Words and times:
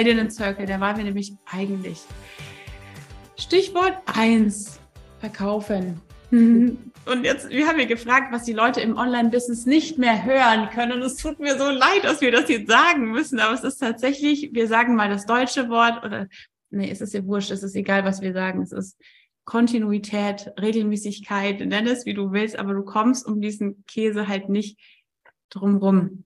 Heldinnen-Circle, 0.00 0.64
da 0.64 0.80
waren 0.80 0.96
wir 0.96 1.04
nämlich 1.04 1.34
eigentlich. 1.44 2.00
Stichwort 3.36 3.98
1, 4.06 4.80
verkaufen. 5.18 6.00
Und 6.30 7.24
jetzt, 7.24 7.50
wir 7.50 7.66
haben 7.66 7.78
ja 7.78 7.84
gefragt, 7.84 8.32
was 8.32 8.44
die 8.44 8.54
Leute 8.54 8.80
im 8.80 8.96
Online-Business 8.96 9.66
nicht 9.66 9.98
mehr 9.98 10.24
hören 10.24 10.70
können. 10.70 10.92
Und 10.92 11.02
es 11.02 11.16
tut 11.16 11.38
mir 11.38 11.58
so 11.58 11.68
leid, 11.68 12.04
dass 12.04 12.22
wir 12.22 12.32
das 12.32 12.48
jetzt 12.48 12.70
sagen 12.70 13.10
müssen, 13.10 13.40
aber 13.40 13.52
es 13.52 13.62
ist 13.62 13.76
tatsächlich, 13.76 14.50
wir 14.52 14.68
sagen 14.68 14.94
mal 14.94 15.10
das 15.10 15.26
deutsche 15.26 15.68
Wort 15.68 16.02
oder, 16.02 16.28
nee, 16.70 16.90
es 16.90 17.02
ist 17.02 17.12
ja 17.12 17.26
wurscht, 17.26 17.50
es 17.50 17.62
ist 17.62 17.74
egal, 17.74 18.04
was 18.04 18.22
wir 18.22 18.32
sagen. 18.32 18.62
Es 18.62 18.72
ist 18.72 18.98
Kontinuität, 19.44 20.50
Regelmäßigkeit, 20.58 21.60
nenn 21.60 21.86
es 21.86 22.06
wie 22.06 22.14
du 22.14 22.32
willst, 22.32 22.58
aber 22.58 22.72
du 22.72 22.84
kommst 22.84 23.26
um 23.26 23.42
diesen 23.42 23.84
Käse 23.86 24.28
halt 24.28 24.48
nicht 24.48 24.78
drumrum. 25.50 26.24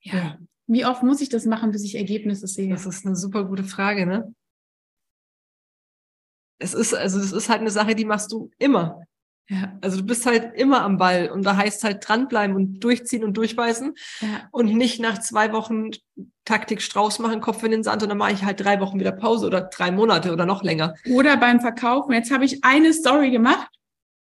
Ja. 0.00 0.38
Wie 0.68 0.84
oft 0.84 1.02
muss 1.02 1.20
ich 1.20 1.30
das 1.30 1.46
machen, 1.46 1.72
bis 1.72 1.82
ich 1.82 1.96
Ergebnisse 1.96 2.46
sehe? 2.46 2.70
Das 2.70 2.86
ist 2.86 3.06
eine 3.06 3.16
super 3.16 3.44
gute 3.44 3.64
Frage, 3.64 4.06
ne? 4.06 4.34
Es 6.60 6.74
ist, 6.74 6.94
also, 6.94 7.18
das 7.18 7.32
ist 7.32 7.48
halt 7.48 7.60
eine 7.60 7.70
Sache, 7.70 7.94
die 7.94 8.04
machst 8.04 8.30
du 8.32 8.50
immer. 8.58 9.02
Ja. 9.50 9.78
Also 9.80 9.96
du 9.96 10.04
bist 10.04 10.26
halt 10.26 10.54
immer 10.56 10.82
am 10.82 10.98
Ball 10.98 11.30
und 11.30 11.42
da 11.42 11.56
heißt 11.56 11.82
halt 11.82 12.06
dranbleiben 12.06 12.54
und 12.54 12.80
durchziehen 12.80 13.24
und 13.24 13.34
durchbeißen 13.34 13.94
ja. 14.20 14.48
und 14.50 14.76
nicht 14.76 15.00
nach 15.00 15.20
zwei 15.20 15.52
Wochen 15.54 15.90
Taktik 16.44 16.82
Strauß 16.82 17.18
machen, 17.20 17.40
Kopf 17.40 17.62
in 17.62 17.70
den 17.70 17.82
Sand 17.82 18.02
und 18.02 18.10
dann 18.10 18.18
mache 18.18 18.32
ich 18.32 18.44
halt 18.44 18.60
drei 18.60 18.78
Wochen 18.80 19.00
wieder 19.00 19.12
Pause 19.12 19.46
oder 19.46 19.62
drei 19.62 19.90
Monate 19.90 20.32
oder 20.32 20.44
noch 20.44 20.62
länger. 20.62 20.94
Oder 21.10 21.38
beim 21.38 21.60
Verkaufen. 21.60 22.12
Jetzt 22.12 22.30
habe 22.30 22.44
ich 22.44 22.62
eine 22.62 22.92
Story 22.92 23.30
gemacht. 23.30 23.70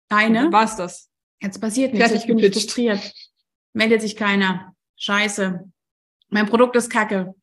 Eine. 0.09 0.51
War 0.51 0.65
es 0.65 0.75
das? 0.75 1.09
Jetzt 1.41 1.61
passiert 1.61 1.93
nichts. 1.93 2.09
Fertig 2.09 2.29
ich 2.29 2.35
bin 2.35 2.51
frustriert. 2.51 3.13
Meldet 3.71 4.01
sich 4.01 4.17
keiner. 4.17 4.73
Scheiße. 4.97 5.71
Mein 6.29 6.45
Produkt 6.45 6.75
ist 6.75 6.89
kacke. 6.89 7.33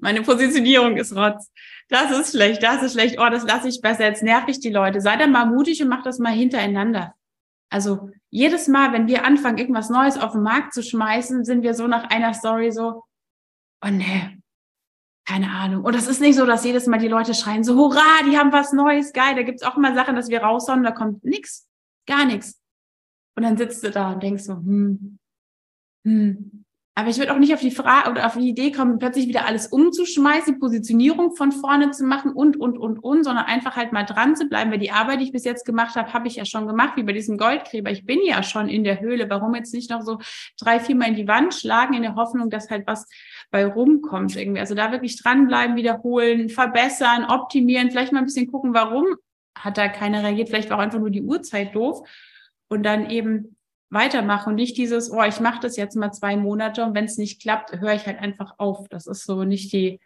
Meine 0.00 0.22
Positionierung 0.22 0.96
ist 0.96 1.14
Rotz. 1.14 1.50
Das 1.88 2.10
ist 2.10 2.32
schlecht, 2.32 2.62
das 2.62 2.82
ist 2.82 2.92
schlecht. 2.92 3.16
Oh, 3.18 3.28
das 3.30 3.44
lasse 3.44 3.68
ich 3.68 3.80
besser. 3.80 4.04
Jetzt 4.06 4.22
nerv 4.22 4.44
ich 4.48 4.60
die 4.60 4.70
Leute. 4.70 5.00
Seid 5.00 5.20
dann 5.20 5.32
mal 5.32 5.46
mutig 5.46 5.82
und 5.82 5.88
macht 5.88 6.06
das 6.06 6.18
mal 6.18 6.32
hintereinander. 6.32 7.14
Also 7.70 8.10
jedes 8.30 8.68
Mal, 8.68 8.92
wenn 8.92 9.06
wir 9.08 9.24
anfangen, 9.24 9.58
irgendwas 9.58 9.88
Neues 9.88 10.18
auf 10.18 10.32
den 10.32 10.42
Markt 10.42 10.74
zu 10.74 10.82
schmeißen, 10.82 11.44
sind 11.44 11.62
wir 11.62 11.74
so 11.74 11.86
nach 11.86 12.10
einer 12.10 12.34
Story 12.34 12.70
so, 12.70 13.04
oh 13.84 13.88
nee, 13.90 14.38
keine 15.26 15.50
Ahnung. 15.50 15.84
Und 15.84 15.94
das 15.94 16.06
ist 16.06 16.20
nicht 16.20 16.36
so, 16.36 16.44
dass 16.44 16.64
jedes 16.64 16.86
Mal 16.86 16.98
die 16.98 17.08
Leute 17.08 17.34
schreien 17.34 17.64
so, 17.64 17.74
hurra, 17.76 18.24
die 18.26 18.36
haben 18.36 18.52
was 18.52 18.72
Neues, 18.72 19.12
geil. 19.12 19.34
Da 19.36 19.42
gibt's 19.42 19.62
auch 19.62 19.76
mal 19.76 19.94
Sachen, 19.94 20.16
dass 20.16 20.28
wir 20.28 20.42
raushauen, 20.42 20.82
da 20.82 20.90
kommt 20.90 21.24
nix, 21.24 21.66
gar 22.06 22.24
nichts. 22.26 22.60
Und 23.36 23.44
dann 23.44 23.56
sitzt 23.56 23.82
du 23.84 23.90
da 23.90 24.12
und 24.12 24.22
denkst 24.22 24.42
so, 24.42 24.54
hm, 24.54 25.18
hm, 26.04 26.64
aber 26.94 27.08
ich 27.08 27.16
würde 27.16 27.32
auch 27.32 27.38
nicht 27.38 27.54
auf 27.54 27.60
die 27.60 27.70
Frage 27.70 28.10
oder 28.10 28.26
auf 28.26 28.34
die 28.34 28.50
Idee 28.50 28.70
kommen, 28.70 28.98
plötzlich 28.98 29.26
wieder 29.26 29.46
alles 29.46 29.68
umzuschmeißen, 29.68 30.54
die 30.54 30.60
Positionierung 30.60 31.34
von 31.34 31.50
vorne 31.50 31.90
zu 31.90 32.04
machen 32.04 32.32
und, 32.32 32.60
und, 32.60 32.76
und, 32.76 32.98
und, 32.98 33.24
sondern 33.24 33.46
einfach 33.46 33.76
halt 33.76 33.92
mal 33.92 34.04
dran 34.04 34.36
zu 34.36 34.46
bleiben, 34.46 34.70
weil 34.70 34.78
die 34.78 34.90
Arbeit, 34.90 35.20
die 35.20 35.24
ich 35.24 35.32
bis 35.32 35.44
jetzt 35.44 35.64
gemacht 35.64 35.96
habe, 35.96 36.12
habe 36.12 36.28
ich 36.28 36.36
ja 36.36 36.44
schon 36.44 36.66
gemacht, 36.66 36.92
wie 36.96 37.02
bei 37.02 37.14
diesem 37.14 37.38
Goldgräber. 37.38 37.90
Ich 37.90 38.04
bin 38.04 38.18
ja 38.26 38.42
schon 38.42 38.68
in 38.68 38.84
der 38.84 39.00
Höhle. 39.00 39.30
Warum 39.30 39.54
jetzt 39.54 39.72
nicht 39.72 39.88
noch 39.88 40.02
so 40.02 40.18
drei, 40.60 40.80
viermal 40.80 41.08
in 41.08 41.14
die 41.14 41.26
Wand 41.26 41.54
schlagen, 41.54 41.94
in 41.94 42.02
der 42.02 42.14
Hoffnung, 42.14 42.50
dass 42.50 42.68
halt 42.68 42.86
was 42.86 43.08
bei 43.50 43.64
rumkommt 43.64 44.36
irgendwie. 44.36 44.60
Also 44.60 44.74
da 44.74 44.92
wirklich 44.92 45.20
dranbleiben, 45.22 45.76
wiederholen, 45.76 46.50
verbessern, 46.50 47.24
optimieren, 47.24 47.90
vielleicht 47.90 48.12
mal 48.12 48.18
ein 48.18 48.26
bisschen 48.26 48.50
gucken, 48.50 48.74
warum 48.74 49.06
hat 49.58 49.78
da 49.78 49.88
keiner 49.88 50.22
reagiert. 50.22 50.50
Vielleicht 50.50 50.68
war 50.68 50.76
auch 50.76 50.82
einfach 50.82 50.98
nur 50.98 51.10
die 51.10 51.22
Uhrzeit 51.22 51.74
doof. 51.74 52.06
Und 52.68 52.82
dann 52.82 53.08
eben 53.08 53.56
weitermache 53.92 54.48
und 54.48 54.56
nicht 54.56 54.76
dieses, 54.78 55.10
oh, 55.10 55.22
ich 55.22 55.38
mache 55.40 55.60
das 55.60 55.76
jetzt 55.76 55.96
mal 55.96 56.12
zwei 56.12 56.36
Monate 56.36 56.84
und 56.84 56.94
wenn 56.94 57.04
es 57.04 57.18
nicht 57.18 57.42
klappt, 57.42 57.78
höre 57.78 57.94
ich 57.94 58.06
halt 58.06 58.18
einfach 58.18 58.54
auf. 58.58 58.88
Das 58.88 59.06
ist 59.06 59.24
so 59.24 59.44
nicht 59.44 59.72
die, 59.72 60.00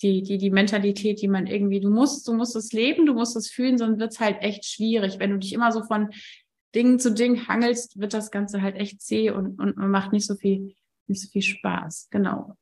die, 0.00 0.22
die, 0.22 0.38
die 0.38 0.50
Mentalität, 0.50 1.20
die 1.20 1.28
man 1.28 1.46
irgendwie, 1.46 1.80
du 1.80 1.90
musst, 1.90 2.26
du 2.26 2.32
musst 2.32 2.56
es 2.56 2.72
leben, 2.72 3.04
du 3.04 3.12
musst 3.12 3.36
es 3.36 3.50
fühlen, 3.50 3.76
sonst 3.76 4.00
wird 4.00 4.12
es 4.12 4.20
halt 4.20 4.40
echt 4.40 4.64
schwierig. 4.64 5.18
Wenn 5.18 5.30
du 5.30 5.38
dich 5.38 5.52
immer 5.52 5.72
so 5.72 5.82
von 5.82 6.08
Ding 6.74 6.98
zu 6.98 7.12
Ding 7.12 7.46
hangelst, 7.48 8.00
wird 8.00 8.14
das 8.14 8.30
Ganze 8.30 8.62
halt 8.62 8.76
echt 8.76 9.02
zäh 9.02 9.30
und, 9.30 9.60
und 9.60 9.76
macht 9.76 10.12
nicht 10.12 10.26
so 10.26 10.34
viel, 10.34 10.74
nicht 11.06 11.20
so 11.20 11.28
viel 11.28 11.42
Spaß. 11.42 12.08
Genau. 12.10 12.56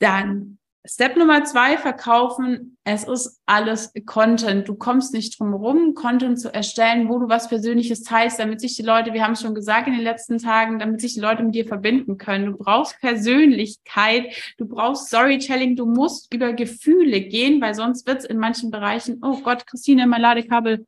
Dann 0.00 0.58
Step 0.84 1.16
Nummer 1.16 1.44
zwei, 1.44 1.78
verkaufen. 1.78 2.76
Es 2.82 3.04
ist 3.04 3.40
alles 3.46 3.92
Content. 4.04 4.66
Du 4.68 4.74
kommst 4.74 5.14
nicht 5.14 5.38
drum 5.38 5.50
herum, 5.50 5.94
Content 5.94 6.40
zu 6.40 6.52
erstellen, 6.52 7.08
wo 7.08 7.20
du 7.20 7.28
was 7.28 7.48
Persönliches 7.48 8.02
teilst, 8.02 8.40
damit 8.40 8.60
sich 8.60 8.74
die 8.74 8.82
Leute, 8.82 9.12
wir 9.12 9.22
haben 9.22 9.34
es 9.34 9.42
schon 9.42 9.54
gesagt 9.54 9.86
in 9.86 9.94
den 9.94 10.02
letzten 10.02 10.38
Tagen, 10.38 10.80
damit 10.80 11.00
sich 11.00 11.14
die 11.14 11.20
Leute 11.20 11.44
mit 11.44 11.54
dir 11.54 11.66
verbinden 11.66 12.18
können. 12.18 12.46
Du 12.46 12.56
brauchst 12.58 12.98
Persönlichkeit, 13.00 14.34
du 14.58 14.66
brauchst 14.66 15.06
Storytelling, 15.06 15.76
du 15.76 15.86
musst 15.86 16.34
über 16.34 16.52
Gefühle 16.52 17.20
gehen, 17.20 17.60
weil 17.60 17.74
sonst 17.74 18.04
wird 18.08 18.18
es 18.18 18.24
in 18.24 18.38
manchen 18.38 18.72
Bereichen, 18.72 19.20
oh 19.22 19.38
Gott, 19.40 19.68
Christine, 19.68 20.08
mein 20.08 20.20
Ladekabel, 20.20 20.84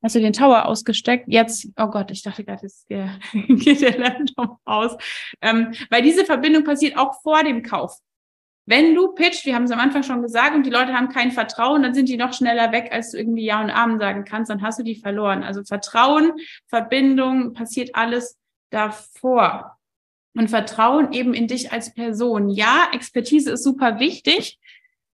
hast 0.00 0.14
du 0.14 0.20
den 0.20 0.32
Tower 0.32 0.66
ausgesteckt? 0.66 1.24
Jetzt, 1.26 1.66
oh 1.76 1.88
Gott, 1.88 2.12
ich 2.12 2.22
dachte 2.22 2.44
gerade, 2.44 2.62
jetzt 2.66 2.86
geht 2.88 3.80
der 3.80 3.98
Laptop 3.98 4.58
aus. 4.64 4.96
Ähm, 5.40 5.72
weil 5.90 6.02
diese 6.02 6.24
Verbindung 6.24 6.62
passiert 6.62 6.96
auch 6.96 7.20
vor 7.20 7.42
dem 7.42 7.64
Kauf. 7.64 7.98
Wenn 8.66 8.94
du 8.94 9.08
pitcht, 9.08 9.44
wir 9.44 9.54
haben 9.54 9.64
es 9.64 9.70
am 9.70 9.78
Anfang 9.78 10.02
schon 10.02 10.22
gesagt, 10.22 10.54
und 10.54 10.64
die 10.64 10.70
Leute 10.70 10.94
haben 10.94 11.10
kein 11.10 11.32
Vertrauen, 11.32 11.82
dann 11.82 11.94
sind 11.94 12.08
die 12.08 12.16
noch 12.16 12.32
schneller 12.32 12.72
weg, 12.72 12.88
als 12.92 13.10
du 13.10 13.18
irgendwie 13.18 13.44
Ja 13.44 13.60
und 13.60 13.70
Amen 13.70 13.98
sagen 13.98 14.24
kannst, 14.24 14.50
dann 14.50 14.62
hast 14.62 14.78
du 14.78 14.82
die 14.82 14.96
verloren. 14.96 15.42
Also 15.42 15.62
Vertrauen, 15.64 16.32
Verbindung, 16.68 17.52
passiert 17.52 17.94
alles 17.94 18.38
davor. 18.70 19.76
Und 20.36 20.48
Vertrauen 20.48 21.12
eben 21.12 21.34
in 21.34 21.46
dich 21.46 21.72
als 21.72 21.94
Person. 21.94 22.48
Ja, 22.48 22.88
Expertise 22.92 23.52
ist 23.52 23.62
super 23.62 24.00
wichtig, 24.00 24.58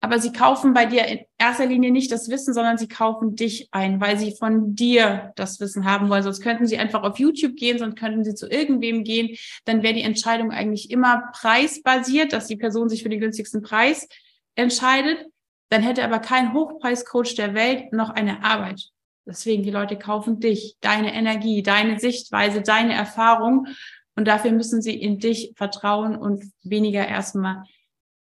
aber 0.06 0.20
sie 0.20 0.30
kaufen 0.30 0.72
bei 0.72 0.86
dir 0.86 1.04
in 1.08 1.18
erster 1.36 1.66
Linie 1.66 1.90
nicht 1.90 2.12
das 2.12 2.30
Wissen, 2.30 2.54
sondern 2.54 2.78
sie 2.78 2.86
kaufen 2.86 3.34
dich 3.34 3.66
ein, 3.72 4.00
weil 4.00 4.16
sie 4.16 4.36
von 4.36 4.76
dir 4.76 5.32
das 5.34 5.58
Wissen 5.58 5.84
haben 5.84 6.08
wollen. 6.08 6.22
Sonst 6.22 6.42
könnten 6.42 6.64
sie 6.64 6.78
einfach 6.78 7.02
auf 7.02 7.18
YouTube 7.18 7.56
gehen, 7.56 7.80
sonst 7.80 7.98
könnten 7.98 8.22
sie 8.22 8.36
zu 8.36 8.48
irgendwem 8.48 9.02
gehen. 9.02 9.36
Dann 9.64 9.82
wäre 9.82 9.94
die 9.94 10.02
Entscheidung 10.02 10.52
eigentlich 10.52 10.92
immer 10.92 11.24
preisbasiert, 11.32 12.32
dass 12.32 12.46
die 12.46 12.54
Person 12.54 12.88
sich 12.88 13.02
für 13.02 13.08
den 13.08 13.18
günstigsten 13.18 13.62
Preis 13.62 14.06
entscheidet. 14.54 15.26
Dann 15.70 15.82
hätte 15.82 16.04
aber 16.04 16.20
kein 16.20 16.52
Hochpreiscoach 16.52 17.34
der 17.34 17.54
Welt 17.54 17.92
noch 17.92 18.10
eine 18.10 18.44
Arbeit. 18.44 18.90
Deswegen, 19.26 19.64
die 19.64 19.72
Leute 19.72 19.98
kaufen 19.98 20.38
dich, 20.38 20.76
deine 20.82 21.14
Energie, 21.14 21.64
deine 21.64 21.98
Sichtweise, 21.98 22.62
deine 22.62 22.94
Erfahrung. 22.94 23.66
Und 24.14 24.28
dafür 24.28 24.52
müssen 24.52 24.80
sie 24.80 24.94
in 24.94 25.18
dich 25.18 25.52
vertrauen 25.56 26.14
und 26.14 26.44
weniger 26.62 27.04
erstmal 27.08 27.64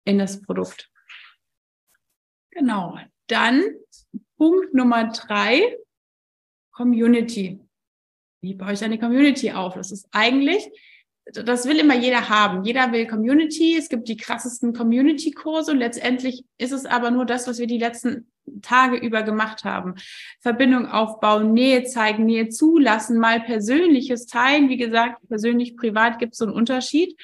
in 0.05 0.17
das 0.17 0.41
Produkt. 0.41 0.89
Genau. 2.55 2.97
Dann 3.27 3.63
Punkt 4.37 4.73
Nummer 4.73 5.09
drei, 5.09 5.77
Community. 6.71 7.59
Wie 8.41 8.53
baue 8.53 8.73
ich 8.73 8.83
eine 8.83 8.97
Community 8.97 9.51
auf? 9.51 9.75
Das 9.75 9.91
ist 9.91 10.07
eigentlich, 10.11 10.69
das 11.25 11.67
will 11.67 11.79
immer 11.79 11.95
jeder 11.95 12.29
haben. 12.29 12.63
Jeder 12.63 12.91
will 12.91 13.07
Community. 13.07 13.75
Es 13.77 13.89
gibt 13.89 14.07
die 14.07 14.17
krassesten 14.17 14.73
Community-Kurse 14.73 15.73
letztendlich 15.73 16.45
ist 16.57 16.71
es 16.71 16.85
aber 16.85 17.11
nur 17.11 17.25
das, 17.25 17.47
was 17.47 17.59
wir 17.59 17.67
die 17.67 17.77
letzten 17.77 18.31
Tage 18.61 18.97
über 18.97 19.23
gemacht 19.23 19.63
haben. 19.63 19.95
Verbindung 20.39 20.85
aufbauen, 20.85 21.53
Nähe 21.53 21.83
zeigen, 21.83 22.25
Nähe 22.25 22.49
zulassen, 22.49 23.17
mal 23.17 23.41
Persönliches 23.41 24.27
teilen. 24.27 24.69
Wie 24.69 24.77
gesagt, 24.77 25.27
persönlich, 25.27 25.75
privat 25.75 26.19
gibt 26.19 26.33
es 26.33 26.39
so 26.39 26.45
einen 26.45 26.53
Unterschied. 26.53 27.19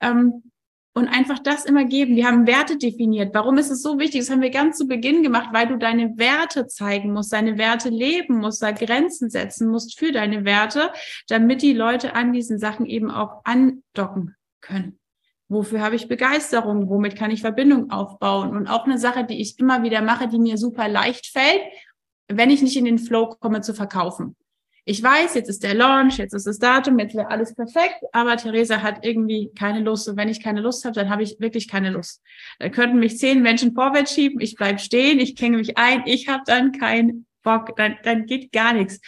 Ähm, 0.00 0.50
und 0.96 1.08
einfach 1.08 1.38
das 1.38 1.66
immer 1.66 1.84
geben. 1.84 2.16
Wir 2.16 2.26
haben 2.26 2.46
Werte 2.46 2.78
definiert. 2.78 3.34
Warum 3.34 3.58
ist 3.58 3.70
es 3.70 3.82
so 3.82 3.98
wichtig? 3.98 4.20
Das 4.20 4.30
haben 4.30 4.40
wir 4.40 4.48
ganz 4.48 4.78
zu 4.78 4.86
Beginn 4.86 5.22
gemacht, 5.22 5.50
weil 5.52 5.68
du 5.68 5.76
deine 5.76 6.16
Werte 6.16 6.66
zeigen 6.68 7.12
musst, 7.12 7.34
deine 7.34 7.58
Werte 7.58 7.90
leben 7.90 8.38
musst, 8.38 8.62
da 8.62 8.72
Grenzen 8.72 9.28
setzen 9.28 9.68
musst 9.68 9.98
für 9.98 10.10
deine 10.10 10.46
Werte, 10.46 10.90
damit 11.28 11.60
die 11.60 11.74
Leute 11.74 12.14
an 12.14 12.32
diesen 12.32 12.58
Sachen 12.58 12.86
eben 12.86 13.10
auch 13.10 13.42
andocken 13.44 14.36
können. 14.62 14.98
Wofür 15.48 15.82
habe 15.82 15.96
ich 15.96 16.08
Begeisterung? 16.08 16.88
Womit 16.88 17.14
kann 17.14 17.30
ich 17.30 17.42
Verbindung 17.42 17.90
aufbauen? 17.90 18.56
Und 18.56 18.66
auch 18.66 18.86
eine 18.86 18.98
Sache, 18.98 19.24
die 19.24 19.38
ich 19.38 19.58
immer 19.58 19.82
wieder 19.82 20.00
mache, 20.00 20.28
die 20.28 20.38
mir 20.38 20.56
super 20.56 20.88
leicht 20.88 21.26
fällt, 21.26 21.60
wenn 22.28 22.48
ich 22.48 22.62
nicht 22.62 22.76
in 22.76 22.86
den 22.86 22.98
Flow 22.98 23.36
komme 23.38 23.60
zu 23.60 23.74
verkaufen 23.74 24.34
ich 24.88 25.02
weiß, 25.02 25.34
jetzt 25.34 25.48
ist 25.48 25.64
der 25.64 25.74
Launch, 25.74 26.18
jetzt 26.18 26.32
ist 26.32 26.46
das 26.46 26.60
Datum, 26.60 26.96
jetzt 27.00 27.16
wäre 27.16 27.28
alles 27.28 27.52
perfekt, 27.52 28.04
aber 28.12 28.36
Theresa 28.36 28.82
hat 28.82 29.04
irgendwie 29.04 29.50
keine 29.58 29.80
Lust. 29.80 30.08
Und 30.08 30.16
wenn 30.16 30.28
ich 30.28 30.40
keine 30.40 30.60
Lust 30.60 30.84
habe, 30.84 30.94
dann 30.94 31.10
habe 31.10 31.24
ich 31.24 31.40
wirklich 31.40 31.66
keine 31.66 31.90
Lust. 31.90 32.22
Da 32.60 32.68
könnten 32.68 33.00
mich 33.00 33.18
zehn 33.18 33.42
Menschen 33.42 33.74
vorwärts 33.74 34.14
schieben, 34.14 34.40
ich 34.40 34.54
bleib 34.54 34.80
stehen, 34.80 35.18
ich 35.18 35.34
klinge 35.34 35.58
mich 35.58 35.76
ein, 35.76 36.04
ich 36.06 36.28
habe 36.28 36.44
dann 36.46 36.70
keinen 36.70 37.26
Bock, 37.42 37.74
dann, 37.76 37.96
dann 38.04 38.26
geht 38.26 38.52
gar 38.52 38.74
nichts. 38.74 39.00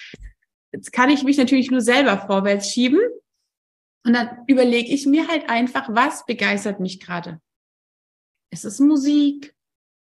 Jetzt 0.73 0.93
kann 0.93 1.11
ich 1.11 1.23
mich 1.23 1.39
natürlich 1.39 1.71
nur 1.71 1.81
selber 1.81 2.19
vorwärts 2.19 2.69
schieben. 2.69 3.01
Und 4.05 4.15
dann 4.15 4.31
überlege 4.49 4.93
ich 4.93 5.07
mir 5.07 5.29
halt 5.29 5.49
einfach, 5.49 5.89
was 5.93 6.27
begeistert 6.27 6.81
mich 6.81 6.99
gerade. 6.99 7.41
Ist 8.51 8.65
es 8.65 8.81
Musik? 8.81 9.55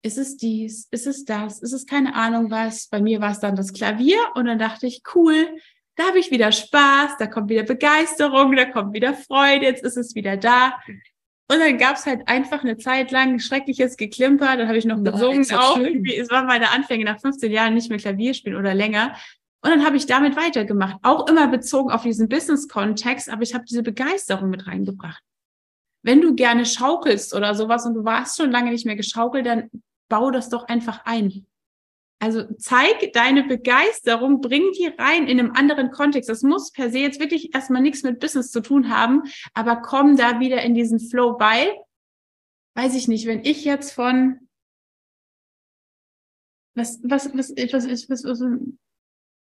Ist 0.02 0.18
es 0.18 0.38
dies, 0.38 0.88
ist 0.92 1.08
es 1.08 1.26
das, 1.26 1.62
ist 1.62 1.74
es 1.74 1.86
keine 1.86 2.16
Ahnung 2.16 2.52
was. 2.52 2.88
Bei 2.88 3.02
mir 3.02 3.20
war 3.22 3.32
es 3.32 3.40
dann 3.40 3.56
das 3.56 3.74
Klavier 3.74 4.20
und 4.36 4.46
dann 4.46 4.60
dachte 4.60 4.88
ich, 4.88 5.02
cool, 5.14 5.48
da 5.96 6.08
habe 6.08 6.20
ich 6.20 6.32
wieder 6.32 6.52
Spaß, 6.52 7.18
da 7.20 7.28
kommt 7.28 7.50
wieder 7.50 7.64
Begeisterung, 7.64 8.56
da 8.56 8.66
kommt 8.66 8.94
wieder 8.94 9.14
Freude, 9.14 9.66
jetzt 9.66 9.84
ist 9.84 9.98
es 9.98 10.16
wieder 10.16 10.38
da. 10.38 10.80
Und 11.52 11.60
dann 11.60 11.78
gab's 11.78 12.06
halt 12.06 12.28
einfach 12.28 12.64
eine 12.64 12.78
Zeit 12.78 13.12
lang 13.12 13.40
schreckliches 13.40 13.98
Geklimper. 13.98 14.56
Dann 14.56 14.68
habe 14.68 14.78
ich 14.78 14.86
noch 14.86 15.04
gesungen 15.04 15.46
auch. 15.52 15.80
Es 15.80 16.30
war 16.30 16.44
meine 16.44 16.70
Anfänge 16.70 17.06
nach 17.06 17.20
15 17.20 17.52
Jahren 17.52 17.74
nicht 17.74 17.90
mehr 17.90 17.98
Klavier 17.98 18.36
spielen 18.36 18.56
oder 18.56 18.76
länger. 18.76 19.16
Und 19.62 19.72
dann 19.72 19.86
habe 19.86 19.98
ich 19.98 20.06
damit 20.06 20.38
weitergemacht, 20.38 20.98
auch 21.02 21.28
immer 21.28 21.48
bezogen 21.48 21.92
auf 21.92 22.04
diesen 22.04 22.30
Business-Kontext, 22.30 23.30
aber 23.30 23.42
ich 23.42 23.54
habe 23.54 23.66
diese 23.66 23.84
Begeisterung 23.84 24.50
mit 24.50 24.68
reingebracht. 24.68 25.22
Wenn 26.02 26.22
du 26.22 26.34
gerne 26.34 26.66
schaukelst 26.66 27.36
oder 27.36 27.54
sowas 27.56 27.86
und 27.86 27.96
du 27.96 28.06
warst 28.06 28.38
schon 28.38 28.52
lange 28.52 28.72
nicht 28.72 28.86
mehr 28.86 28.96
geschaukelt, 28.96 29.46
dann 29.46 29.70
bau 30.10 30.32
das 30.32 30.50
doch 30.50 30.68
einfach 30.68 31.06
ein. 31.06 31.46
Also 32.22 32.44
zeig 32.58 33.14
deine 33.14 33.44
Begeisterung, 33.44 34.42
bring 34.42 34.72
die 34.74 34.88
rein 34.98 35.28
in 35.28 35.40
einem 35.40 35.52
anderen 35.54 35.90
Kontext. 35.90 36.30
Das 36.30 36.44
muss 36.44 36.72
per 36.72 36.92
se 36.92 37.00
jetzt 37.00 37.22
wirklich 37.22 37.56
erstmal 37.56 37.82
nichts 37.82 38.04
mit 38.04 38.20
Business 38.20 38.52
zu 38.52 38.62
tun 38.62 38.90
haben, 38.90 39.24
aber 39.54 39.78
komm 39.78 40.18
da 40.18 40.42
wieder 40.42 40.62
in 40.62 40.74
diesen 40.74 41.00
Flow, 41.00 41.40
weil, 41.40 41.72
weiß 42.76 42.96
ich 42.96 43.08
nicht, 43.08 43.26
wenn 43.26 43.46
ich 43.46 43.64
jetzt 43.64 43.94
von 43.94 44.50
was, 46.76 47.00
was, 47.04 47.34
was, 47.34 47.52
was, 47.56 47.88
was, 47.88 48.10
was, 48.10 48.24
was 48.26 48.44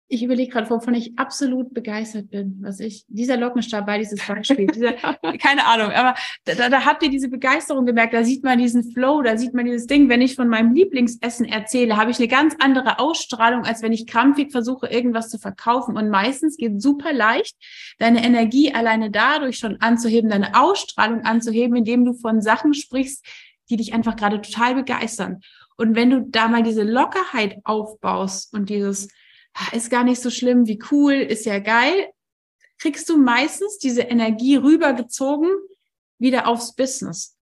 ich 0.07 0.21
überlege 0.21 0.51
gerade, 0.51 0.69
wovon 0.69 0.93
ich 0.93 1.17
absolut 1.17 1.73
begeistert 1.73 2.29
bin, 2.29 2.59
was 2.61 2.79
ich, 2.79 3.05
dieser 3.07 3.37
Lockenstab 3.37 3.87
bei 3.87 3.97
dieses 3.97 4.25
Beispiel, 4.25 4.67
dieser, 4.67 4.93
keine 5.41 5.65
Ahnung, 5.65 5.91
aber 5.91 6.13
da, 6.43 6.69
da 6.69 6.85
habt 6.85 7.01
ihr 7.01 7.09
diese 7.09 7.27
Begeisterung 7.27 7.87
gemerkt, 7.87 8.13
da 8.13 8.23
sieht 8.23 8.43
man 8.43 8.59
diesen 8.59 8.91
Flow, 8.91 9.23
da 9.23 9.35
sieht 9.35 9.55
man 9.55 9.65
dieses 9.65 9.87
Ding. 9.87 10.07
Wenn 10.07 10.21
ich 10.21 10.35
von 10.35 10.47
meinem 10.47 10.73
Lieblingsessen 10.73 11.45
erzähle, 11.45 11.97
habe 11.97 12.11
ich 12.11 12.19
eine 12.19 12.27
ganz 12.27 12.55
andere 12.59 12.99
Ausstrahlung, 12.99 13.65
als 13.65 13.81
wenn 13.81 13.93
ich 13.93 14.05
krampfig 14.05 14.51
versuche, 14.51 14.87
irgendwas 14.87 15.29
zu 15.29 15.39
verkaufen. 15.39 15.97
Und 15.97 16.09
meistens 16.09 16.57
geht 16.57 16.81
super 16.81 17.11
leicht, 17.11 17.55
deine 17.97 18.23
Energie 18.23 18.73
alleine 18.73 19.09
dadurch 19.09 19.57
schon 19.57 19.81
anzuheben, 19.81 20.29
deine 20.29 20.59
Ausstrahlung 20.59 21.21
anzuheben, 21.21 21.75
indem 21.77 22.05
du 22.05 22.13
von 22.13 22.41
Sachen 22.41 22.75
sprichst, 22.75 23.25
die 23.71 23.77
dich 23.77 23.93
einfach 23.93 24.15
gerade 24.15 24.39
total 24.39 24.75
begeistern. 24.75 25.39
Und 25.77 25.95
wenn 25.95 26.11
du 26.11 26.21
da 26.21 26.47
mal 26.47 26.61
diese 26.61 26.83
Lockerheit 26.83 27.57
aufbaust 27.63 28.53
und 28.53 28.69
dieses, 28.69 29.09
ist 29.71 29.89
gar 29.89 30.03
nicht 30.03 30.21
so 30.21 30.29
schlimm, 30.29 30.67
wie 30.67 30.79
cool, 30.91 31.13
ist 31.13 31.45
ja 31.45 31.59
geil, 31.59 32.09
kriegst 32.77 33.09
du 33.09 33.17
meistens 33.17 33.77
diese 33.77 34.01
Energie 34.01 34.55
rübergezogen 34.57 35.49
wieder 36.19 36.47
aufs 36.47 36.75
Business. 36.75 37.37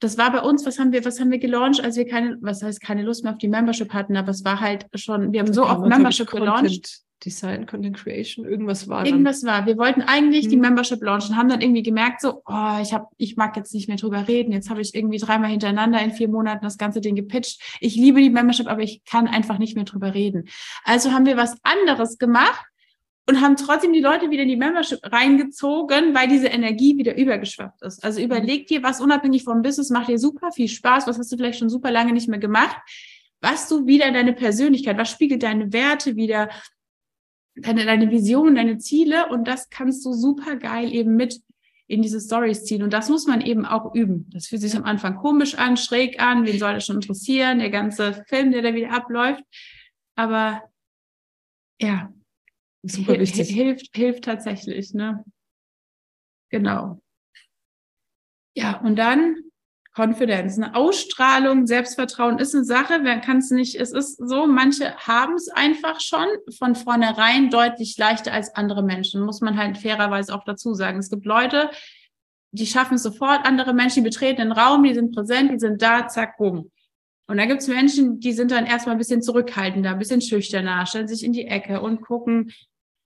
Das 0.00 0.18
war 0.18 0.32
bei 0.32 0.40
uns, 0.40 0.66
was 0.66 0.78
haben 0.78 0.92
wir, 0.92 1.04
was 1.04 1.20
haben 1.20 1.30
wir 1.30 1.38
gelauncht, 1.38 1.80
als 1.80 1.96
wir 1.96 2.06
keine, 2.06 2.36
was 2.40 2.62
heißt 2.62 2.80
keine 2.80 3.02
Lust 3.02 3.22
mehr 3.22 3.32
auf 3.32 3.38
die 3.38 3.48
Membership 3.48 3.92
hatten, 3.92 4.16
aber 4.16 4.30
es 4.30 4.44
war 4.44 4.60
halt 4.60 4.86
schon, 4.94 5.32
wir 5.32 5.40
haben 5.40 5.52
so 5.52 5.64
oft 5.64 5.86
Membership 5.86 6.28
gelauncht. 6.28 7.02
Design, 7.24 7.66
Content 7.66 7.96
Creation, 7.96 8.44
irgendwas 8.44 8.88
war. 8.88 9.06
Irgendwas 9.06 9.44
war. 9.44 9.66
Wir 9.66 9.76
wollten 9.78 10.02
eigentlich 10.02 10.44
hm. 10.44 10.50
die 10.50 10.56
mhm. 10.56 10.62
Membership 10.62 11.02
launchen, 11.02 11.36
haben 11.36 11.48
dann 11.48 11.60
irgendwie 11.60 11.82
gemerkt, 11.82 12.20
so, 12.20 12.42
oh, 12.46 12.78
ich 12.82 12.92
habe, 12.92 13.06
ich 13.16 13.36
mag 13.36 13.56
jetzt 13.56 13.74
nicht 13.74 13.88
mehr 13.88 13.96
drüber 13.96 14.26
reden. 14.28 14.52
Jetzt 14.52 14.70
habe 14.70 14.80
ich 14.80 14.94
irgendwie 14.94 15.18
dreimal 15.18 15.50
hintereinander 15.50 16.00
in 16.00 16.12
vier 16.12 16.28
Monaten 16.28 16.64
das 16.64 16.78
ganze 16.78 17.00
Ding 17.00 17.14
gepitcht. 17.14 17.60
Ich 17.80 17.94
liebe 17.94 18.20
die 18.20 18.30
Membership, 18.30 18.66
aber 18.66 18.82
ich 18.82 19.04
kann 19.04 19.28
einfach 19.28 19.58
nicht 19.58 19.76
mehr 19.76 19.84
drüber 19.84 20.14
reden. 20.14 20.48
Also 20.84 21.12
haben 21.12 21.26
wir 21.26 21.36
was 21.36 21.56
anderes 21.62 22.18
gemacht 22.18 22.66
und 23.28 23.40
haben 23.40 23.56
trotzdem 23.56 23.92
die 23.92 24.00
Leute 24.00 24.30
wieder 24.30 24.42
in 24.42 24.48
die 24.48 24.56
Membership 24.56 25.00
reingezogen, 25.04 26.14
weil 26.14 26.28
diese 26.28 26.48
Energie 26.48 26.96
wieder 26.98 27.16
übergeschwappt 27.16 27.82
ist. 27.82 28.02
Also 28.02 28.20
überleg 28.20 28.66
dir, 28.66 28.82
was 28.82 29.00
unabhängig 29.00 29.44
vom 29.44 29.62
Business 29.62 29.90
macht 29.90 30.08
dir 30.08 30.18
super 30.18 30.50
viel 30.50 30.68
Spaß, 30.68 31.06
was 31.06 31.18
hast 31.18 31.30
du 31.30 31.36
vielleicht 31.36 31.58
schon 31.58 31.68
super 31.68 31.90
lange 31.90 32.12
nicht 32.12 32.28
mehr 32.28 32.40
gemacht, 32.40 32.76
was 33.40 33.68
du 33.68 33.86
wieder 33.86 34.10
deine 34.10 34.32
Persönlichkeit, 34.32 34.98
was 34.98 35.10
spiegelt 35.10 35.42
deine 35.42 35.72
Werte 35.72 36.16
wieder, 36.16 36.48
deine, 37.54 37.84
deine 37.84 38.10
Vision, 38.10 38.54
deine 38.54 38.78
Ziele 38.78 39.28
und 39.28 39.46
das 39.46 39.70
kannst 39.70 40.04
du 40.04 40.12
super 40.12 40.56
geil 40.56 40.92
eben 40.92 41.16
mit 41.16 41.40
in 41.86 42.00
diese 42.00 42.20
Stories 42.20 42.64
ziehen. 42.64 42.82
Und 42.82 42.92
das 42.92 43.10
muss 43.10 43.26
man 43.26 43.42
eben 43.42 43.66
auch 43.66 43.94
üben. 43.94 44.30
Das 44.32 44.46
fühlt 44.46 44.62
sich 44.62 44.74
am 44.74 44.84
Anfang 44.84 45.16
komisch 45.16 45.56
an, 45.56 45.76
schräg 45.76 46.22
an. 46.22 46.46
Wen 46.46 46.58
soll 46.58 46.72
das 46.72 46.86
schon 46.86 46.96
interessieren? 46.96 47.58
Der 47.58 47.68
ganze 47.68 48.24
Film, 48.28 48.50
der 48.50 48.62
da 48.62 48.74
wieder 48.74 48.92
abläuft. 48.92 49.44
Aber 50.14 50.62
ja, 51.78 52.10
super 52.82 53.18
wichtig. 53.18 53.50
Hilft, 53.50 53.94
hilft 53.94 54.24
tatsächlich, 54.24 54.94
ne? 54.94 55.22
Genau. 56.50 57.02
Ja, 58.54 58.80
und 58.80 58.96
dann 58.96 59.36
Confidence, 59.94 60.56
eine 60.56 60.74
Ausstrahlung, 60.74 61.66
Selbstvertrauen 61.66 62.38
ist 62.38 62.54
eine 62.54 62.64
Sache, 62.64 63.00
wer 63.02 63.20
kann 63.20 63.38
es 63.38 63.50
nicht, 63.50 63.78
es 63.78 63.92
ist 63.92 64.16
so, 64.16 64.46
manche 64.46 64.96
haben 64.96 65.34
es 65.34 65.48
einfach 65.48 66.00
schon 66.00 66.26
von 66.58 66.74
vornherein 66.74 67.50
deutlich 67.50 67.98
leichter 67.98 68.32
als 68.32 68.54
andere 68.54 68.82
Menschen, 68.82 69.22
muss 69.22 69.42
man 69.42 69.58
halt 69.58 69.76
fairerweise 69.76 70.34
auch 70.34 70.44
dazu 70.44 70.72
sagen. 70.72 70.98
Es 70.98 71.10
gibt 71.10 71.26
Leute, 71.26 71.70
die 72.52 72.66
schaffen 72.66 72.94
es 72.94 73.02
sofort, 73.02 73.44
andere 73.44 73.74
Menschen, 73.74 74.02
die 74.02 74.08
betreten 74.08 74.40
den 74.40 74.52
Raum, 74.52 74.82
die 74.82 74.94
sind 74.94 75.14
präsent, 75.14 75.52
die 75.52 75.58
sind 75.58 75.82
da, 75.82 76.08
zack, 76.08 76.38
bumm. 76.38 76.70
Und 77.26 77.36
da 77.36 77.44
gibt 77.44 77.60
es 77.60 77.68
Menschen, 77.68 78.18
die 78.18 78.32
sind 78.32 78.50
dann 78.50 78.66
erstmal 78.66 78.94
ein 78.94 78.98
bisschen 78.98 79.22
zurückhaltender, 79.22 79.90
ein 79.90 79.98
bisschen 79.98 80.20
schüchterner, 80.22 80.86
stellen 80.86 81.08
sich 81.08 81.22
in 81.22 81.32
die 81.32 81.46
Ecke 81.46 81.80
und 81.80 82.00
gucken, 82.00 82.52